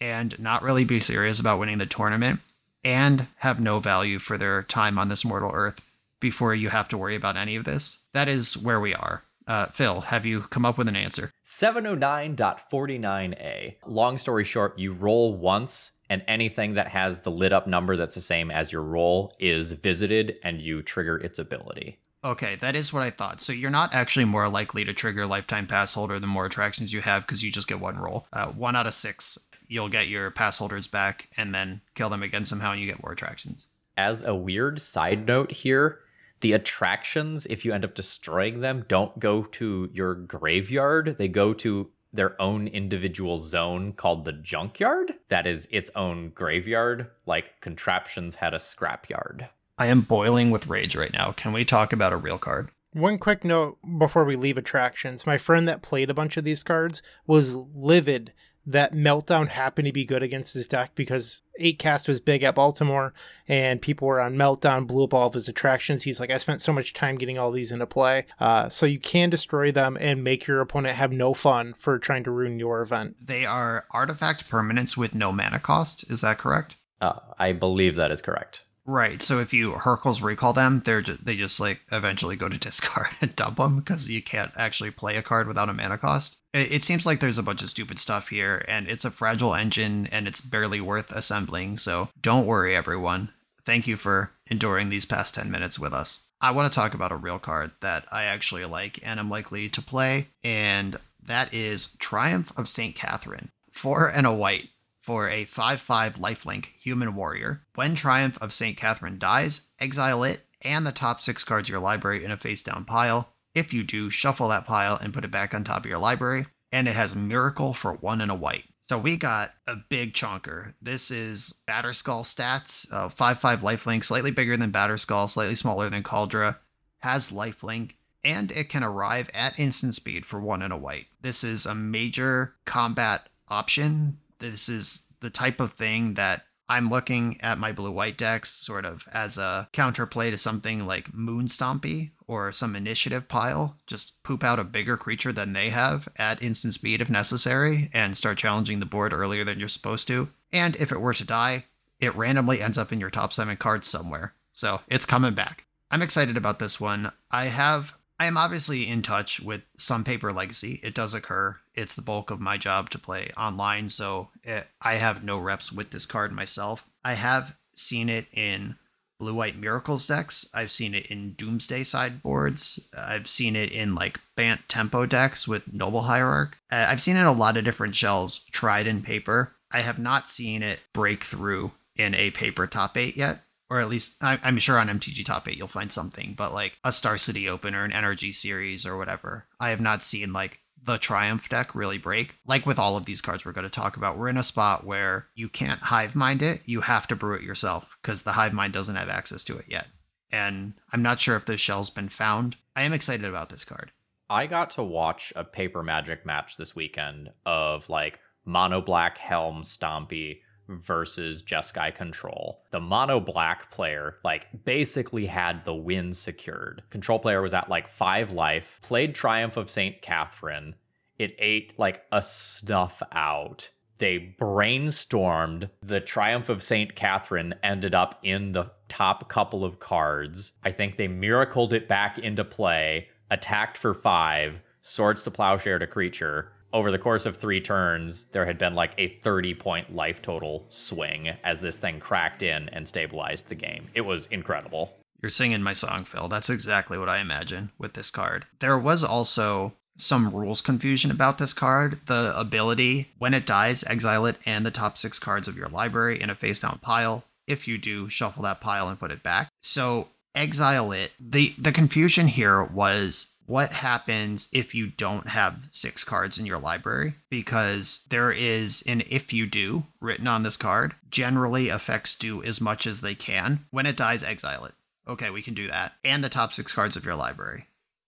[0.00, 2.40] and not really be serious about winning the tournament
[2.82, 5.80] and have no value for their time on this mortal earth
[6.20, 7.98] before you have to worry about any of this.
[8.12, 9.24] That is where we are.
[9.46, 11.30] Uh, Phil, have you come up with an answer?
[11.44, 13.74] 709.49a.
[13.86, 18.14] Long story short, you roll once, and anything that has the lit up number that's
[18.14, 21.98] the same as your roll is visited, and you trigger its ability.
[22.24, 23.42] Okay, that is what I thought.
[23.42, 27.02] So you're not actually more likely to trigger lifetime pass holder the more attractions you
[27.02, 28.26] have because you just get one roll.
[28.32, 32.22] Uh, one out of six, you'll get your pass holders back and then kill them
[32.22, 33.68] again somehow and you get more attractions.
[33.98, 36.00] As a weird side note here,
[36.40, 41.16] the attractions, if you end up destroying them, don't go to your graveyard.
[41.18, 45.12] They go to their own individual zone called the junkyard.
[45.28, 49.48] That is its own graveyard, like contraptions had a scrapyard.
[49.76, 51.32] I am boiling with rage right now.
[51.32, 52.70] Can we talk about a real card?
[52.92, 55.26] One quick note before we leave attractions.
[55.26, 58.32] My friend that played a bunch of these cards was livid
[58.66, 63.12] that Meltdown happened to be good against his deck because 8cast was big at Baltimore
[63.48, 66.02] and people were on Meltdown, blew up all of his attractions.
[66.02, 68.26] He's like, I spent so much time getting all these into play.
[68.38, 72.24] Uh, so you can destroy them and make your opponent have no fun for trying
[72.24, 73.16] to ruin your event.
[73.20, 76.08] They are artifact permanents with no mana cost.
[76.10, 76.76] Is that correct?
[77.00, 78.62] Uh, I believe that is correct.
[78.86, 79.22] Right.
[79.22, 83.08] So if you Hurkyl's Recall them, they're just, they just like eventually go to discard
[83.20, 86.38] and dump them because you can't actually play a card without a mana cost.
[86.52, 89.54] It, it seems like there's a bunch of stupid stuff here, and it's a fragile
[89.54, 91.76] engine, and it's barely worth assembling.
[91.76, 93.30] So don't worry, everyone.
[93.64, 96.26] Thank you for enduring these past ten minutes with us.
[96.40, 99.70] I want to talk about a real card that I actually like and am likely
[99.70, 103.50] to play, and that is Triumph of Saint Catherine.
[103.70, 104.68] Four and a white
[105.04, 107.62] for a 5 5 lifelink human warrior.
[107.74, 108.74] When Triumph of St.
[108.74, 112.62] Catherine dies, exile it and the top six cards of your library in a face
[112.62, 113.28] down pile.
[113.54, 116.46] If you do, shuffle that pile and put it back on top of your library.
[116.72, 118.64] And it has Miracle for one and a white.
[118.80, 120.72] So we got a big chunker.
[120.80, 126.02] This is Batterskull stats, uh, 5 5 lifelink, slightly bigger than Batterskull, slightly smaller than
[126.02, 126.56] Kaldra,
[127.00, 127.92] has lifelink,
[128.24, 131.06] and it can arrive at instant speed for one and a white.
[131.20, 134.18] This is a major combat option
[134.52, 138.84] this is the type of thing that I'm looking at my blue white decks sort
[138.84, 143.76] of as a counterplay to something like Moon Stompy or some initiative pile.
[143.86, 148.16] Just poop out a bigger creature than they have at instant speed if necessary and
[148.16, 150.30] start challenging the board earlier than you're supposed to.
[150.52, 151.66] And if it were to die,
[152.00, 154.34] it randomly ends up in your top seven cards somewhere.
[154.52, 155.66] So it's coming back.
[155.90, 157.12] I'm excited about this one.
[157.30, 160.80] I have I am obviously in touch with some paper legacy.
[160.82, 161.56] It does occur.
[161.74, 165.72] It's the bulk of my job to play online, so it, I have no reps
[165.72, 166.86] with this card myself.
[167.04, 168.76] I have seen it in
[169.18, 170.48] blue white miracles decks.
[170.54, 172.88] I've seen it in doomsday sideboards.
[172.96, 176.58] I've seen it in like Bant tempo decks with noble hierarch.
[176.70, 179.52] Uh, I've seen it in a lot of different shells tried in paper.
[179.70, 183.88] I have not seen it break through in a paper top eight yet or at
[183.88, 187.18] least I, am sure on MTG Top 8 you'll find something, but like a Star
[187.18, 189.46] City Open or an NRG series or whatever.
[189.58, 192.34] I have not seen like the Triumph deck really break.
[192.46, 194.84] Like with all of these cards we're going to talk about, we're in a spot
[194.84, 196.60] where you can't hive mind it.
[196.66, 199.66] You have to brew it yourself because the hive mind doesn't have access to it
[199.68, 199.86] yet.
[200.30, 202.56] And I'm not sure if the shell's been found.
[202.76, 203.92] I am excited about this card.
[204.28, 209.62] I got to watch a paper magic match this weekend of like mono black helm
[209.62, 212.62] stompy versus Jeskai control.
[212.70, 216.82] The mono black player like basically had the win secured.
[216.90, 220.00] Control player was at like 5 life, played Triumph of St.
[220.02, 220.74] Catherine.
[221.18, 223.70] It ate like a snuff out.
[223.98, 225.70] They brainstormed.
[225.80, 226.96] The Triumph of St.
[226.96, 230.52] Catherine ended up in the top couple of cards.
[230.64, 235.86] I think they miracled it back into play, attacked for 5, swords to plowshare to
[235.86, 240.20] creature, over the course of three turns, there had been like a 30 point life
[240.20, 243.86] total swing as this thing cracked in and stabilized the game.
[243.94, 244.98] It was incredible.
[245.22, 246.28] You're singing my song, Phil.
[246.28, 248.44] That's exactly what I imagine with this card.
[248.58, 252.00] There was also some rules confusion about this card.
[252.06, 256.20] The ability, when it dies, exile it and the top six cards of your library
[256.20, 257.24] in a face down pile.
[257.46, 259.48] If you do, shuffle that pile and put it back.
[259.62, 261.12] So exile it.
[261.20, 266.58] The the confusion here was what happens if you don't have six cards in your
[266.58, 270.94] library because there is an if you do written on this card.
[271.10, 273.66] Generally, effects do as much as they can.
[273.70, 274.72] When it dies, exile it.
[275.06, 275.92] Okay, we can do that.
[276.04, 277.66] And the top six cards of your library.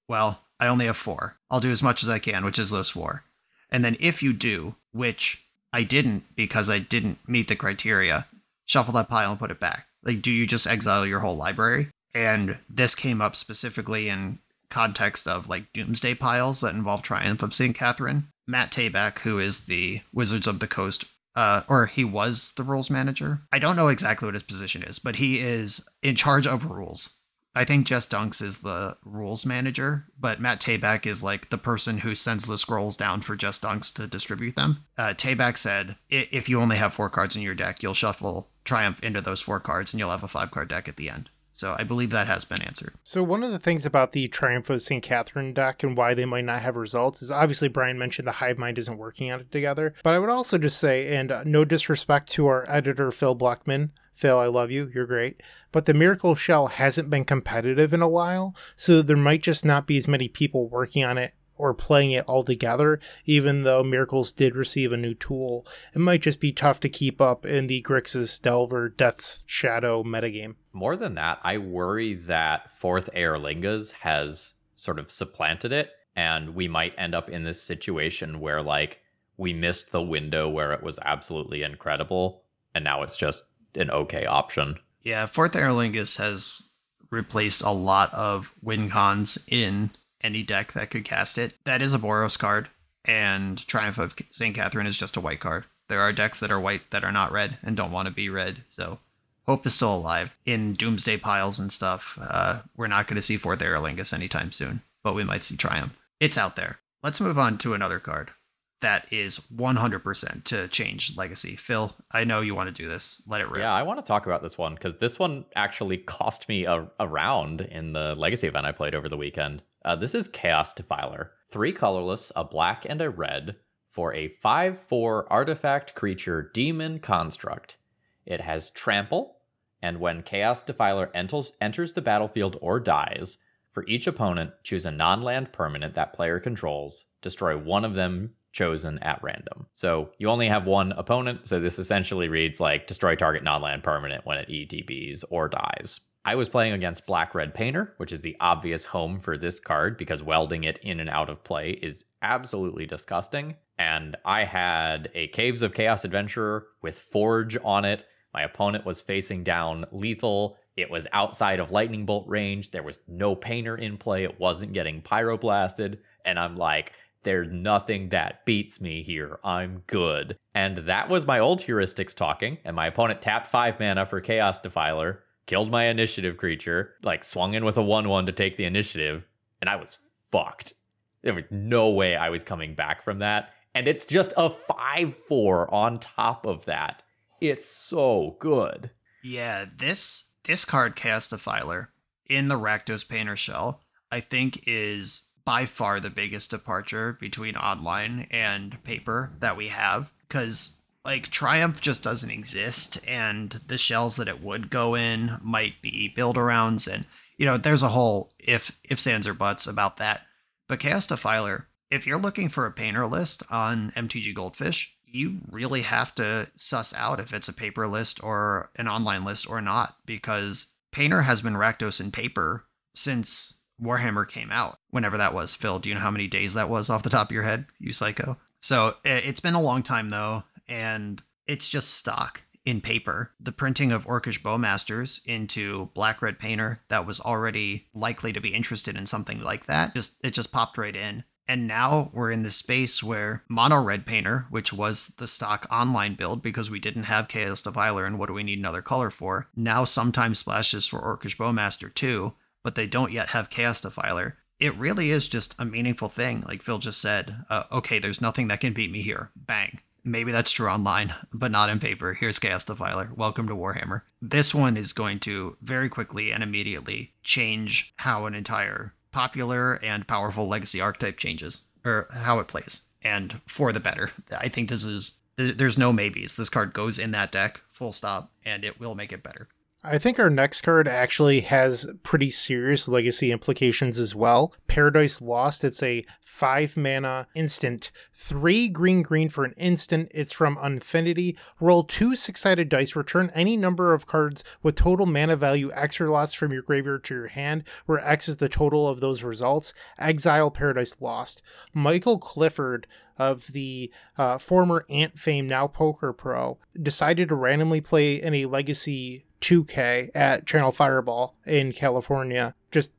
[0.09, 1.37] Well, I only have four.
[1.51, 3.25] I'll do as much as I can, which is those four.
[3.70, 8.27] And then if you do, which I didn't because I didn't meet the criteria,
[8.64, 9.87] shuffle that pile and put it back.
[10.03, 11.88] Like, do you just exile your whole library?
[12.14, 14.38] And this came up specifically in
[14.70, 17.74] context of like doomsday piles that involve Triumph of St.
[17.74, 18.29] Catherine.
[18.46, 22.90] Matt Tabak, who is the Wizards of the Coast, uh, or he was the rules
[22.90, 23.42] manager.
[23.52, 27.18] I don't know exactly what his position is, but he is in charge of rules.
[27.57, 31.98] I think Jess Dunks is the rules manager, but Matt Tabak is like the person
[31.98, 34.85] who sends the scrolls down for Jess Dunks to distribute them.
[34.98, 39.02] Uh, Tabak said, if you only have four cards in your deck, you'll shuffle Triumph
[39.02, 41.31] into those four cards and you'll have a five card deck at the end.
[41.57, 42.95] So I believe that has been answered.
[43.03, 45.03] So one of the things about the Triumph of St.
[45.03, 48.59] Catherine deck and why they might not have results is obviously Brian mentioned the hive
[48.59, 49.95] mind isn't working on it together.
[50.03, 53.92] But I would also just say, and uh, no disrespect to our editor Phil Blackman,
[54.12, 54.90] Phil, I love you.
[54.95, 55.42] You're great.
[55.73, 59.87] But the Miracle Shell hasn't been competitive in a while, so there might just not
[59.87, 64.33] be as many people working on it or playing it all together, even though Miracles
[64.33, 65.66] did receive a new tool.
[65.95, 70.57] It might just be tough to keep up in the Grixis Delver Death Shadow metagame.
[70.73, 76.69] More than that, I worry that Forth Eorlingas has sort of supplanted it, and we
[76.69, 79.01] might end up in this situation where, like,
[79.38, 82.42] we missed the window where it was absolutely incredible,
[82.75, 84.79] and now it's just an okay option.
[85.03, 86.73] Yeah, Forth Eorlingas has
[87.11, 89.90] replaced a lot of win cons in
[90.27, 91.55] any deck that could cast it.
[91.65, 92.69] That is a Boros card,
[93.05, 94.55] and Triumph of St.
[94.55, 95.65] Catherine is just a white card.
[95.89, 98.29] There are decks that are white that are not red and don't want to be
[98.29, 98.99] red, so
[99.47, 100.35] Hope is still alive.
[100.45, 104.83] In Doomsday piles and stuff, uh, we're not going to see Forth Eorlingas anytime soon,
[105.05, 105.97] but we might see Triumph.
[106.19, 106.81] It's out there.
[107.05, 108.33] Let's move on to another card
[108.81, 111.57] that is 100% to change Legacy.
[111.57, 113.23] Phil, I know you want to do this.
[113.27, 113.61] Let it rip.
[113.61, 116.89] Yeah, I want to talk about this one because this one actually cost me a,
[117.01, 119.62] a round in the Legacy event I played over the weekend.
[119.87, 121.31] Uh, this is Chaos Defiler.
[121.49, 123.55] Three colorless, a black and a red,
[123.88, 127.77] for a 5 4 artifact creature demon construct.
[128.25, 129.37] It has trample,
[129.81, 133.38] and when Chaos Defiler enters, enters the battlefield or dies,
[133.70, 138.35] for each opponent, choose a non land permanent that player controls, destroy one of them
[138.51, 139.68] chosen at random.
[139.72, 143.85] So you only have one opponent, so this essentially reads like destroy target non land
[143.85, 146.01] permanent when it ETBs or dies.
[146.27, 149.97] I was playing against Black Red Painter, which is the obvious home for this card
[149.97, 153.55] because welding it in and out of play is absolutely disgusting.
[153.79, 158.07] And I had a Caves of Chaos Adventurer with Forge on it.
[158.35, 160.57] My opponent was facing down lethal.
[160.77, 162.73] It was outside of lightning bolt range.
[162.73, 164.25] There was no painter in play.
[164.25, 165.99] It wasn't getting pyroblasted.
[166.25, 169.39] And I'm like, there's nothing that beats me here.
[169.45, 170.37] I'm good.
[170.57, 172.59] And that was my old heuristics talking.
[172.65, 177.54] And my opponent tapped five mana for Chaos Defiler killed my initiative creature, like swung
[177.54, 179.24] in with a 1 1 to take the initiative,
[179.61, 179.98] and I was
[180.30, 180.74] fucked.
[181.22, 183.50] There was no way I was coming back from that.
[183.74, 187.02] And it's just a 5 4 on top of that.
[187.40, 188.90] It's so good.
[189.22, 191.90] Yeah, this this card Chaos Defiler
[192.28, 198.28] in the Rakdos Painter shell, I think is by far the biggest departure between online
[198.30, 200.12] and paper that we have.
[200.28, 200.76] Because
[201.07, 206.09] like Triumph just doesn't exist, and the shells that it would go in might be
[206.09, 207.05] build arounds, and
[207.38, 210.23] you know there's a whole if ifs ands or buts about that.
[210.69, 215.83] But Chaos Defiler If you're looking for a painter list on MTG Goldfish, you really
[215.83, 219.97] have to suss out if it's a paper list or an online list or not,
[220.05, 222.64] because Painter has been Rakdos in paper
[222.95, 225.55] since Warhammer came out, whenever that was.
[225.55, 227.66] Phil, do you know how many days that was off the top of your head,
[227.79, 228.37] you psycho?
[228.61, 233.33] So eh, it's been a long time though, and it's just stock in paper.
[233.38, 238.55] The printing of Orcish Bowmasters into Black Red Painter that was already likely to be
[238.55, 241.24] interested in something like that, just it just popped right in.
[241.48, 246.14] And now we're in this space where Mono Red Painter, which was the stock online
[246.14, 249.48] build because we didn't have Chaos Defiler and what do we need another color for,
[249.55, 252.33] now sometimes splashes for Orcish Bowmaster too,
[252.64, 254.38] but they don't yet have Chaos Defiler.
[254.59, 257.44] It really is just a meaningful thing, like Phil just said.
[257.48, 259.31] Uh, okay, there's nothing that can beat me here.
[259.37, 259.81] Bang.
[260.09, 262.14] Maybe that's true online, but not in paper.
[262.14, 263.11] Here's Chaos Defiler.
[263.16, 264.03] Welcome to Warhammer.
[264.23, 270.07] This one is going to very quickly and immediately change how an entire popular and
[270.07, 274.12] powerful legacy archetype changes or how it plays and for the better.
[274.31, 276.37] I think this is there's no maybes.
[276.37, 279.49] This card goes in that deck, full stop, and it will make it better.
[279.88, 284.53] I think our next card actually has pretty serious legacy implications as well.
[284.66, 290.11] Paradise Lost, it's a five mana instant, three green green for an instant.
[290.12, 291.37] It's from Unfinity.
[291.61, 296.01] Roll two six sided dice, return any number of cards with total mana value X
[296.01, 299.22] or less from your graveyard to your hand, where X is the total of those
[299.22, 299.72] results.
[300.01, 301.42] Exile Paradise Lost.
[301.72, 308.20] Michael Clifford of the uh, former Ant fame, now Poker Pro, decided to randomly play
[308.20, 312.55] in a legacy 2K at Channel Fireball in California.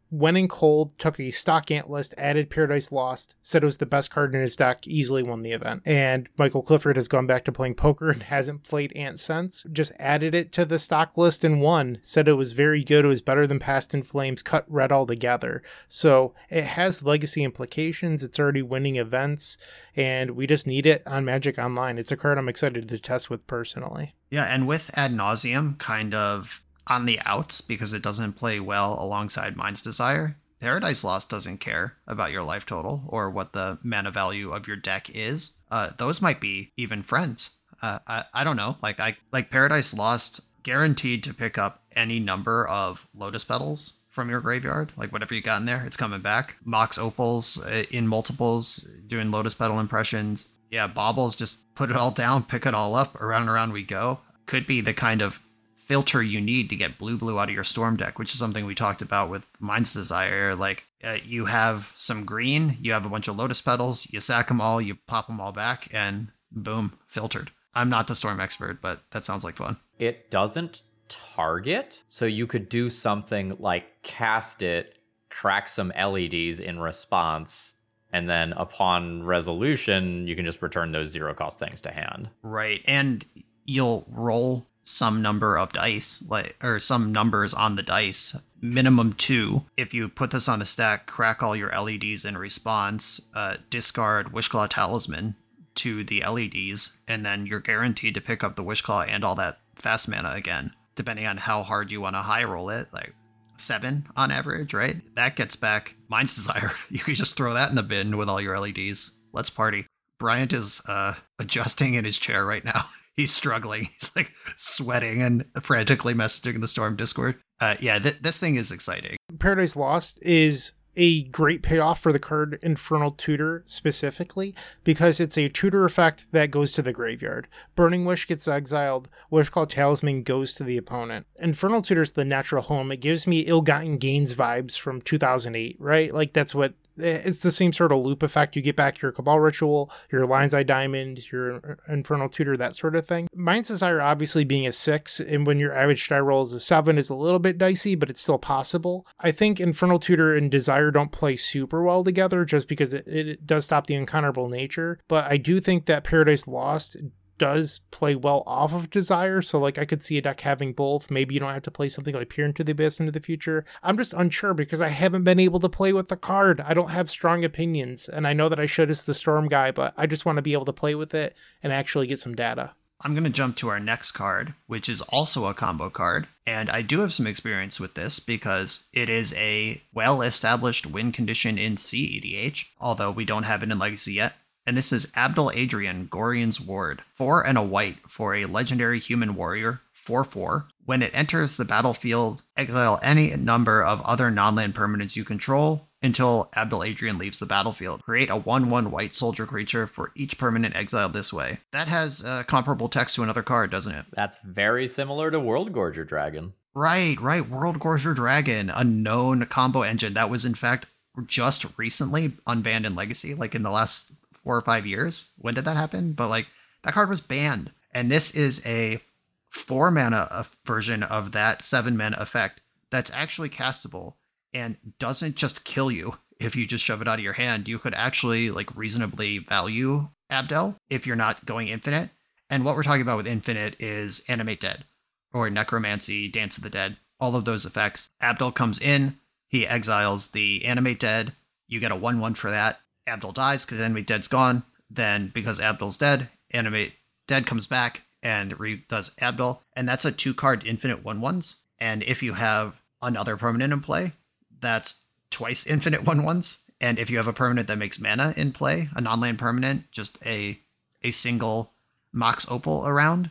[0.09, 3.85] Went in cold, took a stock ant list, added Paradise Lost, said it was the
[3.85, 5.81] best card in his deck, easily won the event.
[5.85, 9.65] And Michael Clifford has gone back to playing poker and hasn't played ant since.
[9.71, 11.99] Just added it to the stock list and won.
[12.03, 13.05] Said it was very good.
[13.05, 15.61] It was better than Past in Flames, cut red altogether.
[15.87, 18.23] So it has legacy implications.
[18.23, 19.57] It's already winning events,
[19.95, 21.97] and we just need it on Magic Online.
[21.97, 24.13] It's a card I'm excited to test with personally.
[24.29, 28.97] Yeah, and with Ad Nauseam kind of on the outs because it doesn't play well
[28.99, 30.37] alongside Mind's Desire.
[30.59, 34.75] Paradise Lost doesn't care about your life total or what the mana value of your
[34.75, 35.57] deck is.
[35.69, 37.57] Uh, those might be even friends.
[37.81, 38.77] Uh, I, I don't know.
[38.81, 44.29] Like I like Paradise Lost guaranteed to pick up any number of Lotus Petals from
[44.29, 44.93] your graveyard.
[44.97, 46.57] Like whatever you got in there, it's coming back.
[46.65, 50.49] Mox Opals uh, in multiples, doing Lotus Petal impressions.
[50.71, 53.83] Yeah, Baubles just put it all down, pick it all up, around and around we
[53.83, 54.19] go.
[54.47, 55.39] Could be the kind of
[55.87, 58.65] filter you need to get blue blue out of your storm deck, which is something
[58.65, 60.53] we talked about with Mind's Desire.
[60.53, 64.49] Like uh, you have some green, you have a bunch of lotus petals, you sack
[64.49, 67.51] them all, you pop them all back, and boom, filtered.
[67.73, 69.77] I'm not the storm expert, but that sounds like fun.
[69.97, 74.97] It doesn't target, so you could do something like cast it,
[75.29, 77.73] crack some LEDs in response,
[78.11, 82.29] and then upon resolution, you can just return those zero cost things to hand.
[82.41, 82.81] Right.
[82.85, 83.25] And
[83.63, 89.65] you'll roll some number of dice, like or some numbers on the dice, minimum two.
[89.75, 94.27] If you put this on the stack, crack all your LEDs in response, uh, discard
[94.31, 95.35] Wishclaw Talisman
[95.75, 99.59] to the LEDs, and then you're guaranteed to pick up the Wishclaw and all that
[99.75, 102.87] fast mana again, depending on how hard you want to high roll it.
[102.93, 103.13] Like
[103.57, 104.95] seven on average, right?
[105.15, 106.71] That gets back Mind's Desire.
[106.89, 109.17] You can just throw that in the bin with all your LEDs.
[109.33, 109.85] Let's party.
[110.17, 112.85] Bryant is uh, adjusting in his chair right now.
[113.17, 113.89] he's struggling.
[113.99, 117.39] He's like sweating and frantically messaging the Storm Discord.
[117.59, 119.17] Uh, yeah, th- this thing is exciting.
[119.39, 125.47] Paradise Lost is a great payoff for the card Infernal Tutor specifically because it's a
[125.47, 127.47] tutor effect that goes to the graveyard.
[127.75, 131.27] Burning Wish gets exiled, Wishclaw Talisman goes to the opponent.
[131.39, 132.91] Infernal Tutor is the natural home.
[132.91, 136.11] It gives me ill gotten gains vibes from 2008, right?
[136.11, 138.55] Like that's what Eh, it's the same sort of loop effect.
[138.55, 142.75] You get back your Cabal Ritual, your Lion's Eye Diamond, your uh, Infernal Tutor, that
[142.75, 143.27] sort of thing.
[143.33, 146.97] Mind's Desire obviously being a six, and when your average die roll is a seven,
[146.97, 149.05] is a little bit dicey, but it's still possible.
[149.19, 153.45] I think Infernal Tutor and Desire don't play super well together just because it, it
[153.45, 154.99] does stop the uncounterable nature.
[155.07, 156.97] But I do think that Paradise Lost
[157.37, 159.41] does play well off of Desire.
[159.41, 161.11] So, like, I could see a deck having both.
[161.11, 163.65] Maybe you don't have to play something like Peer into the Abyss into the future.
[163.83, 166.61] I'm just unsure because I haven't been able to play with the card.
[166.61, 169.71] I don't have strong opinions, and I know that I should as the Storm guy,
[169.71, 172.35] but I just want to be able to play with it and actually get some
[172.35, 172.73] data.
[173.01, 176.27] I'm going to jump to our next card, which is also a combo card.
[176.47, 181.11] And I do have some experience with this because it is a well established win
[181.11, 184.33] condition in CEDH, although we don't have it in Legacy yet
[184.67, 187.01] and this is Abdel Adrian, Gorion's Ward.
[187.13, 190.67] Four and a white for a legendary human warrior, 4 4.
[190.85, 195.87] When it enters the battlefield, exile any number of other non land permanents you control,
[196.01, 198.03] until Abdel Adrian leaves the battlefield.
[198.03, 201.59] Create a 1 1 white soldier creature for each permanent exiled this way.
[201.71, 204.05] That has uh, comparable text to another card, doesn't it?
[204.11, 206.53] That's very similar to Worldgorger Dragon.
[206.73, 207.43] Right, right.
[207.43, 210.87] Worldgorger Dragon, a known combo engine that was, in fact,
[211.25, 214.11] just recently unbanned in Legacy, like in the last
[214.47, 215.31] four or five years.
[215.37, 216.13] When did that happen?
[216.13, 216.47] But like
[216.83, 217.71] that card was banned.
[217.91, 219.01] And this is a
[219.49, 224.13] four mana uh, version of that seven mana effect that's actually castable
[224.53, 227.67] and doesn't just kill you if you just shove it out of your hand.
[227.67, 232.11] You could actually like reasonably value Abdel if you're not going infinite.
[232.49, 234.85] And what we're talking about with infinite is Animate Dead
[235.33, 238.07] or Necromancy, Dance of the Dead, all of those effects.
[238.21, 239.17] Abdel comes in,
[239.49, 241.33] he exiles the Animate Dead.
[241.67, 242.79] You get a 1 1 for that.
[243.07, 244.63] Abdel dies because Animate Dead's gone.
[244.89, 246.93] Then, because Abdel's dead, Animate
[247.27, 251.55] Dead comes back and redoes Abdel, And that's a two card infinite 1 1s.
[251.79, 254.13] And if you have another permanent in play,
[254.59, 254.95] that's
[255.29, 256.59] twice infinite 1 1s.
[256.79, 259.91] And if you have a permanent that makes mana in play, a non land permanent,
[259.91, 260.59] just a
[261.03, 261.73] a single
[262.13, 263.29] Mox Opal around,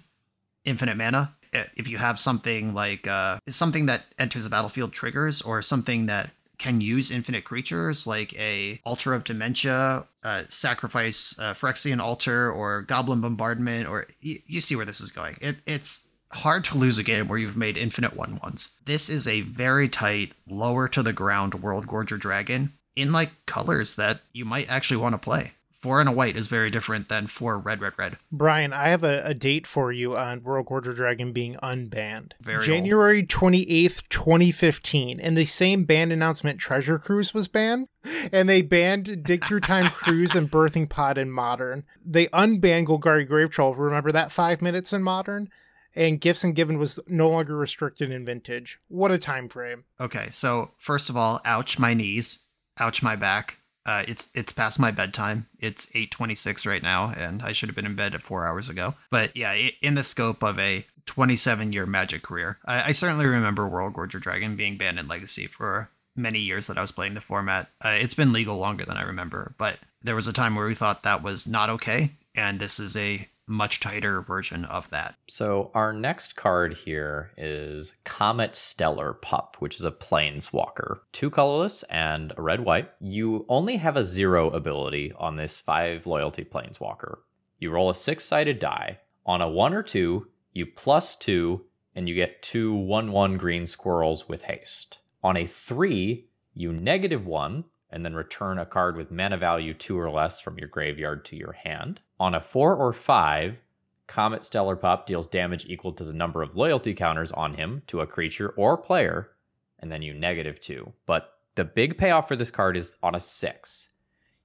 [0.65, 1.35] infinite mana.
[1.53, 6.31] If you have something like uh, something that enters the battlefield triggers, or something that
[6.59, 12.83] can use infinite creatures like a Altar of Dementia, uh, Sacrifice uh, Phyrexian Altar, or
[12.83, 15.37] Goblin Bombardment, or y- you see where this is going.
[15.41, 18.71] It, it's hard to lose a game where you've made infinite one ones.
[18.85, 24.21] This is a very tight, lower to the ground Worldgorger Dragon in like colors that
[24.33, 25.53] you might actually want to play
[25.87, 28.17] four and a white is very different than four red, red, red.
[28.33, 32.33] Brian, I have a, a date for you on Worldgorger Dragon being unbanned.
[32.41, 37.87] Very January twenty eighth, twenty fifteen, and the same band announcement, Treasure Cruise was banned,
[38.33, 41.85] and they banned Dig Through Time Cruise and Birthing Pod in Modern.
[42.05, 43.77] They unbanned Golgari Grave Troll.
[43.77, 45.51] Remember that five minutes in Modern?
[45.95, 48.79] and Gifts Ungiven was no longer restricted in Vintage.
[48.89, 49.85] What a time frame.
[49.99, 52.41] Okay, so first of all, ouch my knees,
[52.79, 53.61] ouch my back.
[53.87, 55.47] Uh, it's it's past my bedtime.
[55.61, 58.95] It's 8:26 right now, and I should have been in bed at four hours ago.
[59.11, 63.67] But yeah, in the scope of a 27 year Magic career, I, I certainly remember
[63.69, 67.21] World Gorger Dragon being banned in Legacy for many years that I was playing the
[67.21, 67.69] format.
[67.85, 70.75] Uh, it's been legal longer than I remember, but there was a time where we
[70.75, 75.15] thought that was not okay, and this is a much tighter version of that.
[75.29, 81.01] So our next card here is Comet Stellar Pup, which is a planeswalker.
[81.13, 82.91] Two colorless and a red white.
[83.01, 87.19] You only have a zero ability on this five loyalty planeswalker.
[87.59, 88.99] You roll a six sided die.
[89.25, 93.67] On a one or two, you plus two, and you get two one one green
[93.67, 94.99] squirrels with haste.
[95.23, 99.99] On a three, you negative one, and then return a card with mana value two
[99.99, 102.01] or less from your graveyard to your hand.
[102.19, 103.63] On a four or five,
[104.07, 108.01] Comet Stellar Pup deals damage equal to the number of loyalty counters on him to
[108.01, 109.33] a creature or player,
[109.79, 110.93] and then you negative two.
[111.07, 113.89] But the big payoff for this card is on a six.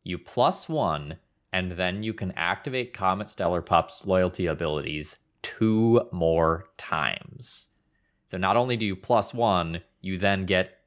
[0.04, 1.18] You plus one,
[1.54, 7.68] and then you can activate Comet Stellar Pup's loyalty abilities two more times.
[8.26, 10.80] So not only do you plus one, you then get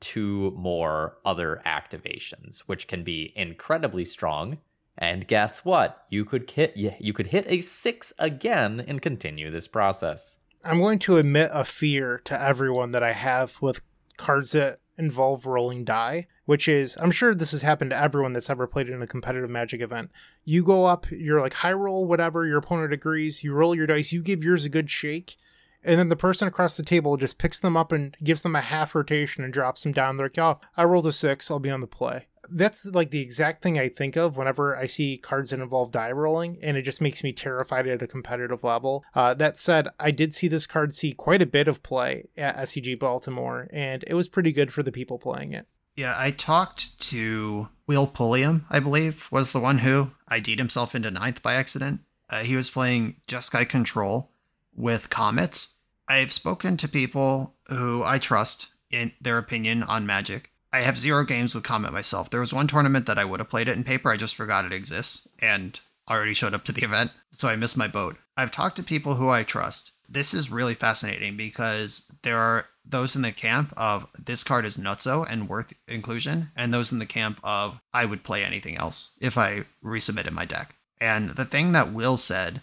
[0.00, 4.58] two more other activations, which can be incredibly strong.
[5.00, 6.04] And guess what?
[6.10, 10.38] You could hit you could hit a six again and continue this process.
[10.62, 13.80] I'm going to admit a fear to everyone that I have with
[14.18, 18.50] cards that involve rolling die, which is I'm sure this has happened to everyone that's
[18.50, 20.10] ever played in a competitive magic event.
[20.44, 24.12] You go up, you're like high roll, whatever, your opponent agrees, you roll your dice,
[24.12, 25.36] you give yours a good shake,
[25.84, 28.60] and then the person across the table just picks them up and gives them a
[28.60, 30.16] half rotation and drops them down.
[30.16, 32.26] They're like, oh, I rolled a six, I'll be on the play.
[32.52, 36.10] That's like the exact thing I think of whenever I see cards that involve die
[36.10, 39.04] rolling, and it just makes me terrified at a competitive level.
[39.14, 42.56] Uh, that said, I did see this card see quite a bit of play at
[42.56, 45.66] SCG Baltimore, and it was pretty good for the people playing it.
[45.94, 51.10] Yeah, I talked to Will Pulliam, I believe, was the one who ID'd himself into
[51.10, 52.00] ninth by accident.
[52.28, 54.30] Uh, he was playing Jeskai Control,
[54.74, 55.78] with comets.
[56.08, 60.50] I've spoken to people who I trust in their opinion on Magic.
[60.72, 62.30] I have zero games with Comet myself.
[62.30, 64.10] There was one tournament that I would have played it in paper.
[64.10, 67.76] I just forgot it exists and already showed up to the event, so I missed
[67.76, 68.16] my boat.
[68.36, 69.92] I've talked to people who I trust.
[70.08, 74.76] This is really fascinating because there are those in the camp of this card is
[74.76, 79.12] nutso and worth inclusion, and those in the camp of I would play anything else
[79.20, 80.74] if I resubmitted my deck.
[81.00, 82.62] And the thing that Will said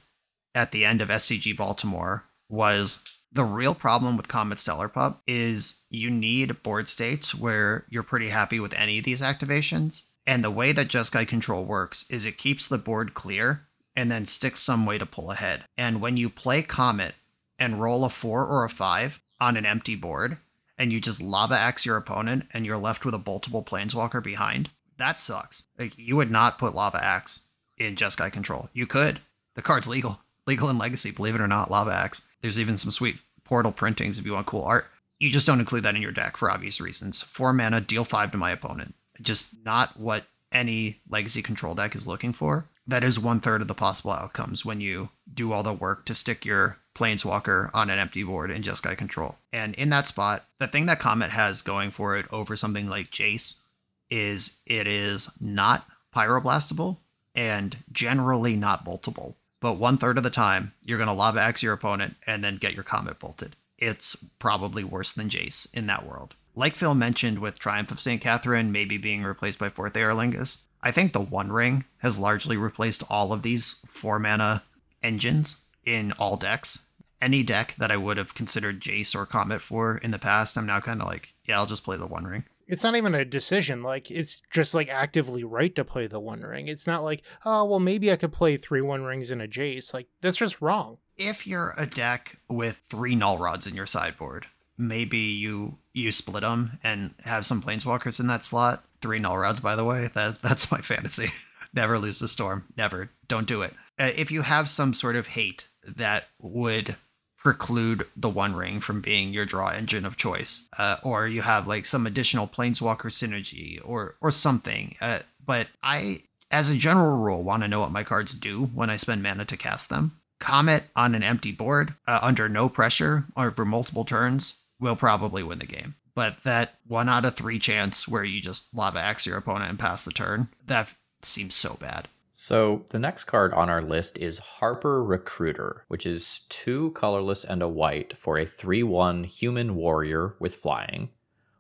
[0.58, 5.84] at the end of SCG Baltimore was the real problem with Comet Stellar Pup is
[5.92, 10.04] you need board states where you're pretty happy with any of these activations.
[10.26, 14.26] And the way that Jeskai Control works is it keeps the board clear and then
[14.26, 15.64] sticks some way to pull ahead.
[15.78, 17.14] And when you play Comet
[17.60, 20.38] and roll a four or a five on an empty board,
[20.80, 24.72] and you just lava axe your opponent and you're left with a boltable planeswalker behind,
[24.98, 25.68] that sucks.
[25.78, 27.42] Like you would not put lava axe
[27.78, 28.70] in Jeskai control.
[28.74, 29.20] You could.
[29.54, 30.20] The card's legal.
[30.48, 32.26] Legal in legacy, believe it or not, lava axe.
[32.42, 34.88] There's even some sweet portal printings if you want cool art.
[35.20, 37.22] You just don't include that in your deck for obvious reasons.
[37.22, 38.96] Four mana, deal five to my opponent.
[39.22, 42.70] Just not what any legacy control deck is looking for.
[42.86, 46.16] That is one third of the possible outcomes when you do all the work to
[46.16, 49.38] stick your planeswalker on an empty board in Jeskai control.
[49.52, 53.12] And in that spot, the thing that Comet has going for it over something like
[53.12, 53.62] Jace
[54.10, 55.86] is it is not
[56.16, 56.98] pyroblastable
[57.36, 59.36] and generally not boltable.
[59.60, 62.58] But one third of the time, you're going to lava axe your opponent and then
[62.58, 63.56] get your comet bolted.
[63.78, 66.36] It's probably worse than Jace in that world.
[66.56, 68.20] Like Phil mentioned with Triumph of St.
[68.22, 73.04] Katherine maybe being replaced by Forth Eorlingas, I think the One Ring has largely replaced
[73.10, 74.64] all of these four mana
[75.04, 76.88] engines in all decks.
[77.22, 80.68] Any deck that I would have considered Jace or Comet for in the past, I'm
[80.68, 83.26] now kind of like, yeah, I'll just play the One Ring it's not even a
[83.26, 83.84] decision.
[83.84, 86.68] Like it's just like actively right to play the one ring.
[86.68, 89.94] It's not like, oh well maybe I could play three one rings in a Jace.
[89.94, 90.98] Like that's just wrong.
[91.16, 94.46] If you're a deck with three null rods in your sideboard,
[94.78, 98.84] maybe you you split them and have some planeswalkers in that slot.
[99.02, 100.10] Three null rods, by the way.
[100.14, 101.30] That that's my fantasy.
[101.74, 102.66] Never lose the storm.
[102.78, 103.12] Never.
[103.28, 103.74] Don't do it.
[104.00, 106.96] Uh, if you have some sort of hate that would
[107.38, 111.68] preclude the One Ring from being your draw engine of choice, uh, or you have
[111.68, 114.96] like some additional Planeswalker synergy or or something.
[115.00, 118.90] Uh, but I, as a general rule, want to know what my cards do when
[118.90, 120.20] I spend mana to cast them.
[120.40, 125.42] Comet on an empty board uh, under no pressure or for multiple turns will probably
[125.42, 125.96] win the game.
[126.14, 129.80] But that one out of three chance where you just lava axe your opponent and
[129.80, 132.08] pass the turn, that seems so bad.
[132.40, 137.64] So the next card on our list is Harper Recruiter, which is two colorless and
[137.64, 141.10] a white for a 3 1 human warrior with flying.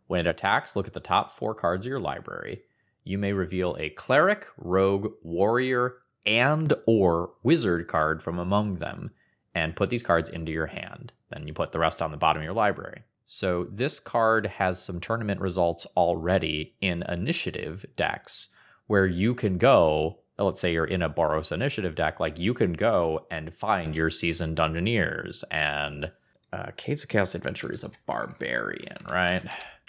[0.06, 2.62] When it attacks, look at the top four cards of your library.
[3.04, 5.96] You may reveal a cleric, rogue, warrior,
[6.28, 9.10] and or wizard card from among them
[9.56, 11.12] and put these cards into your hand.
[11.32, 13.02] Then you put the rest on the bottom of your library.
[13.26, 18.50] So this card has some tournament results already in initiative decks
[18.86, 22.74] where you can go let's say you're in a Boros initiative deck, like you can
[22.74, 26.12] go and find your seasoned dungeoneers and
[26.54, 29.44] uh, Caves of Chaos Adventure is a barbarian, right?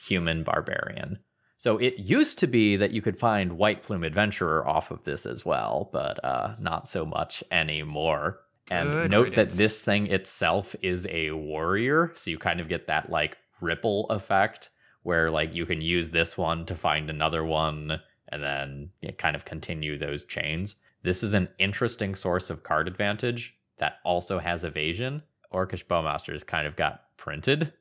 [0.07, 1.19] Human barbarian.
[1.57, 5.27] So it used to be that you could find White Plume Adventurer off of this
[5.27, 8.41] as well, but uh, not so much anymore.
[8.71, 9.53] And Good note riddance.
[9.53, 14.07] that this thing itself is a warrior, so you kind of get that like ripple
[14.11, 14.71] effect
[15.03, 19.15] where like you can use this one to find another one and then you know,
[19.15, 20.77] kind of continue those chains.
[21.03, 25.23] This is an interesting source of card advantage that also has evasion.
[25.53, 27.73] Orcish Bowmasters kind of got printed.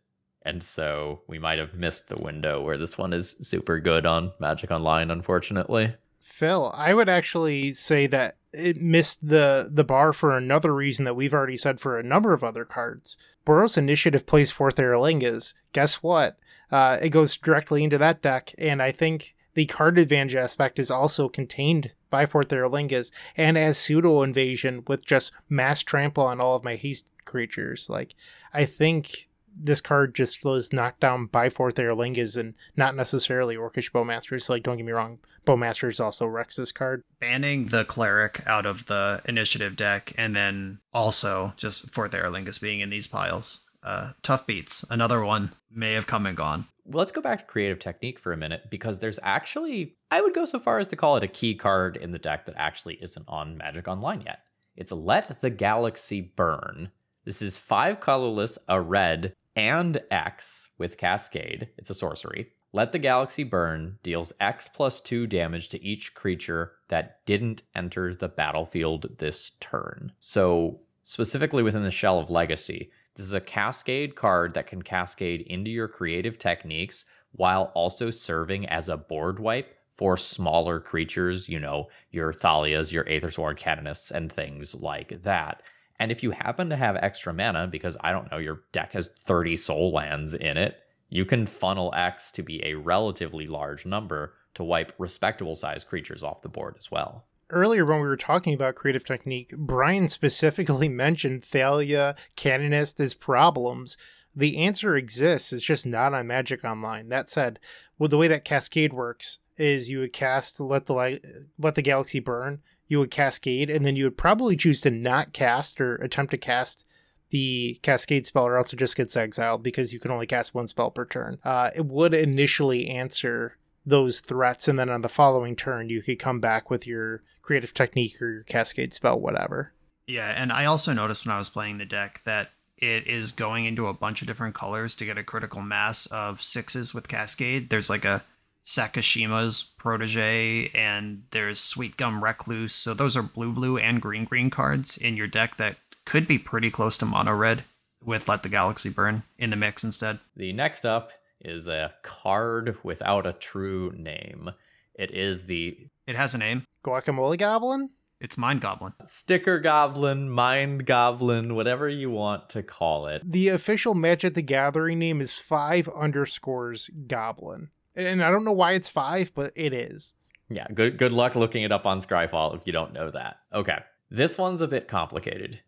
[0.44, 4.32] And so we might have missed the window where this one is super good on
[4.40, 5.96] Magic Online, unfortunately.
[6.22, 11.16] Phil, I would actually say that it missed the the bar for another reason that
[11.16, 13.18] we've already said for a number of other cards.
[13.46, 15.54] Boros Initiative plays Forth Eorlingas.
[15.74, 16.38] Guess what?
[16.72, 20.92] Uh, it goes directly into that deck, and I think the card advantage aspect is
[20.92, 26.56] also contained by Forth Eorlingas and as pseudo invasion with just mass trample on all
[26.56, 27.90] of my haste creatures.
[27.90, 28.14] Like,
[28.54, 29.28] I think
[29.60, 34.48] this card just was knocked down by Forth Eorlingas and not necessarily Orcish Bowmasters.
[34.48, 37.02] Like, don't get me wrong, Bowmasters also wrecks this card.
[37.20, 42.82] Banning the Cleric out of the initiative deck and then also just Forth Eorlingas being
[42.82, 43.68] in these piles.
[43.82, 44.86] Uh, tough beats.
[44.92, 48.38] Another one may have come and gone let's go back to creative technique for a
[48.38, 51.56] minute because there's actually, I would go so far as to call it a key
[51.56, 54.40] card in the deck that actually isn't on Magic Online yet.
[54.76, 56.92] It's Let the Galaxy Burn.
[57.26, 61.70] This is five colorless, a red, and X with Cascade.
[61.78, 62.54] It's a sorcery.
[62.74, 68.14] Let the Galaxy Burn deals X plus 2 damage to each creature that didn't enter
[68.14, 70.12] the battlefield this turn.
[70.20, 75.42] So, specifically within the shell of Legacy, this is a cascade card that can cascade
[75.42, 81.60] into your creative techniques while also serving as a board wipe for smaller creatures, you
[81.60, 85.64] know, your Thalias, your Aethersworn Canonists, and things like that.
[86.00, 89.08] And if you happen to have extra mana, because I don't know, your deck has
[89.08, 90.78] 30 Sol lands in it,
[91.10, 96.24] you can funnel X to be a relatively large number to wipe respectable sized creatures
[96.24, 100.90] off the board as well earlier when we were talking about creative technique, Brian specifically
[100.90, 103.98] mentioned Thalia, Canonist as problems.
[104.36, 107.10] The answer exists, it's just not on Magic Online.
[107.10, 107.60] That said,
[107.98, 111.26] well, the way that Cascade works is you would cast let the light,
[111.58, 115.34] let the galaxy burn, you would cascade, and then you would probably choose to not
[115.34, 116.86] cast or attempt to cast
[117.30, 120.68] the cascade spell or else it just gets exiled because you can only cast one
[120.68, 121.38] spell per turn.
[121.44, 126.20] Uh, it would initially answer those threats, and then on the following turn, you could
[126.20, 129.72] come back with your creative technique or your cascade spell, whatever.
[130.06, 133.64] Yeah, and I also noticed when I was playing the deck that it is going
[133.66, 137.70] into a bunch of different colors to get a critical mass of sixes with Cascade.
[137.70, 138.24] There's like a
[138.66, 142.76] Sakashima's protege, and there's Sweet Gum Recluse.
[142.76, 146.38] So those are blue blue and green green cards in your deck that could be
[146.38, 147.64] pretty close to mono red
[148.04, 150.20] with Let the Galaxy Burn in the mix instead.
[150.36, 154.52] The next up is a card without a true name.
[154.96, 156.64] It is the It has a name.
[156.86, 157.90] Guacamole Goblin?
[158.22, 158.94] It's Mind Goblin.
[159.04, 163.22] Sticker Goblin, Mind Goblin, whatever you want to call it.
[163.30, 167.72] The official Magic the Gathering name is five underscores Goblin.
[167.94, 170.14] And I don't know why it's five, but it is.
[170.50, 173.40] Yeah, good good luck looking it up on Scryfall if you don't know that.
[173.54, 173.80] Okay.
[174.10, 175.60] This one's a bit complicated.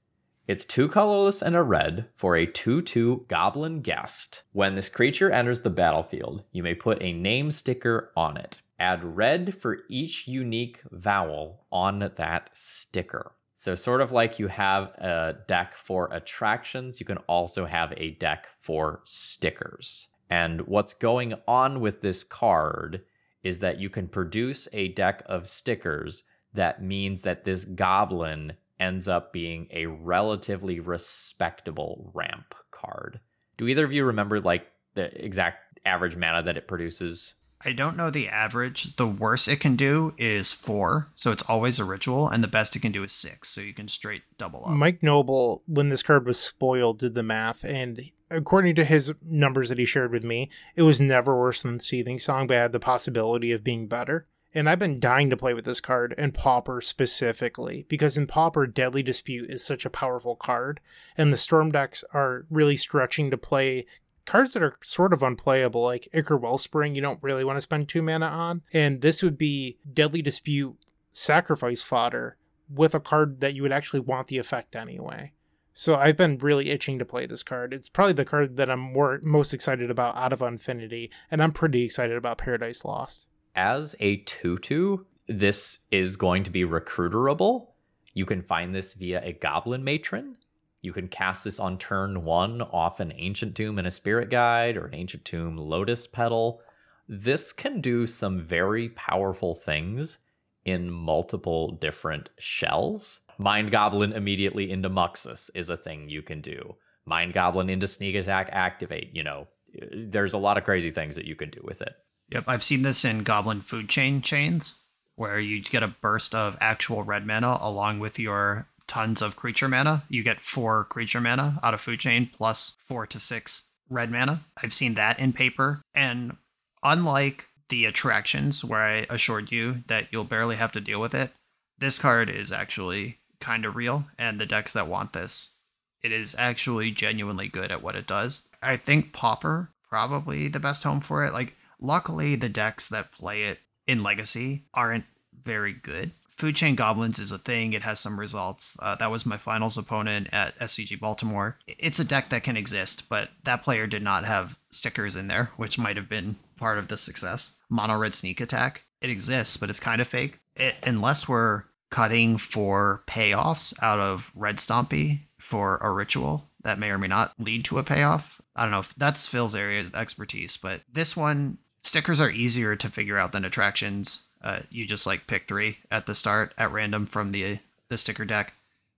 [0.47, 4.43] It's two colorless and a red for a 2 2 Goblin Guest.
[4.53, 8.61] When this creature enters the battlefield, you may put a name sticker on it.
[8.79, 13.33] Add red for each unique vowel on that sticker.
[13.55, 18.11] So, sort of like you have a deck for attractions, you can also have a
[18.11, 20.07] deck for stickers.
[20.29, 23.01] And what's going on with this card
[23.43, 26.23] is that you can produce a deck of stickers
[26.53, 33.19] that means that this goblin ends up being a relatively respectable ramp card.
[33.57, 37.35] Do either of you remember like the exact average mana that it produces?
[37.63, 38.95] I don't know the average.
[38.95, 42.75] The worst it can do is four, so it's always a ritual, and the best
[42.75, 44.71] it can do is six, so you can straight double up.
[44.71, 49.69] Mike Noble, when this card was spoiled, did the math, and according to his numbers
[49.69, 52.79] that he shared with me, it was never worse than Seething Song, but had the
[52.79, 54.25] possibility of being better.
[54.53, 58.65] And I've been dying to play with this card, and Pauper specifically, because in Pauper,
[58.65, 60.79] Deadly Dispute is such a powerful card,
[61.17, 63.85] and the Storm decks are really stretching to play
[64.29, 67.89] cards that are sort of unplayable, like Ichor Wellspring, you don't really want to spend
[67.89, 68.61] two mana on.
[68.71, 70.77] And this would be Deadly Dispute
[71.11, 72.37] sacrifice fodder
[72.71, 75.33] with a card that you would actually want the effect anyway.
[75.73, 77.73] So I've been really itching to play this card.
[77.73, 81.51] It's probably the card that I'm more most excited about out of Unfinity, and I'm
[81.51, 83.25] pretty excited about Paradise Lost.
[83.55, 87.69] As a 2 2, this is going to be recruiterable.
[88.13, 90.35] You can find this via a Goblin Matron.
[90.81, 94.77] You can cast this on turn one off an Ancient Tomb and a Spirit Guide
[94.77, 96.61] or an Ancient Tomb Lotus Petal.
[97.07, 100.19] This can do some very powerful things
[100.63, 103.21] in multiple different shells.
[103.37, 106.75] Mind Goblin immediately into Muxus is a thing you can do.
[107.05, 109.09] Mind Goblin into Sneak Attack Activate.
[109.13, 109.47] You know,
[109.91, 111.93] there's a lot of crazy things that you can do with it.
[112.29, 114.81] Yep, I've seen this in Goblin Food Chain chains,
[115.15, 119.69] where you get a burst of actual red mana along with your tons of creature
[119.69, 120.03] mana.
[120.09, 124.41] You get four creature mana out of Food Chain plus four to six red mana.
[124.61, 125.81] I've seen that in paper.
[125.95, 126.35] And
[126.83, 131.31] unlike the attractions, where I assured you that you'll barely have to deal with it,
[131.77, 134.05] this card is actually kind of real.
[134.17, 135.57] And the decks that want this,
[136.01, 138.49] it is actually genuinely good at what it does.
[138.61, 141.33] I think Pauper probably the best home for it.
[141.33, 145.05] Like, luckily, the decks that play it in Legacy aren't
[145.43, 146.11] very good.
[146.39, 147.73] Food Chain Goblins is a thing.
[147.73, 148.77] It has some results.
[148.81, 151.57] Uh, that was my finals opponent at SCG Baltimore.
[151.67, 155.51] It's a deck that can exist, but that player did not have stickers in there,
[155.57, 157.59] which might have been part of the success.
[157.69, 158.85] Mono Red Sneak Attack.
[159.01, 160.39] It exists, but it's kind of fake.
[160.55, 166.89] It, unless we're cutting for payoffs out of Red Stompy for a ritual that may
[166.89, 168.39] or may not lead to a payoff.
[168.55, 172.77] I don't know if that's Phil's area of expertise, but this one, stickers are easier
[172.77, 174.28] to figure out than attractions.
[174.41, 177.59] Uh, you just like pick three at the start at random from the
[177.89, 178.53] the sticker deck,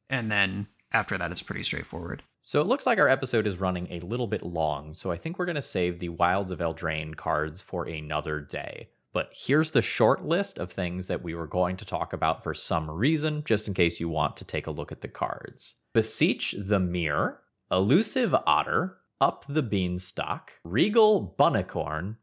[0.09, 2.23] and then after that, it's pretty straightforward.
[2.41, 5.37] So it looks like our episode is running a little bit long, so I think
[5.37, 8.89] we're going to save the Wilds of Eldraine cards for another day.
[9.13, 12.53] But here's the short list of things that we were going to talk about for
[12.53, 15.75] some reason, just in case you want to take a look at the cards.
[15.93, 22.15] Beseech the Mirror, Elusive Otter, Up the Beanstalk, Regal Bunnicorn.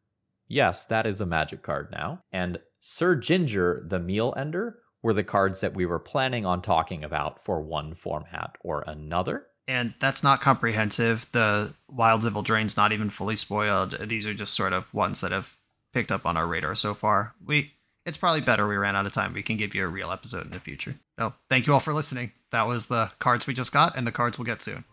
[0.49, 2.23] Yes, that is a magic card now.
[2.33, 7.05] And Sir Ginger the Meal Ender were the cards that we were planning on talking
[7.05, 9.47] about for one format or another.
[9.67, 11.27] And that's not comprehensive.
[11.33, 13.97] The Wilds of Eldraine's not even fully spoiled.
[14.09, 15.57] These are just sort of ones that have
[15.93, 17.35] picked up on our radar so far.
[17.45, 17.75] We
[18.07, 19.35] it's probably better we ran out of time.
[19.35, 20.95] We can give you a real episode in the future.
[21.19, 22.33] So thank you all for listening.
[22.53, 24.85] That was the cards we just got and the cards we'll get soon.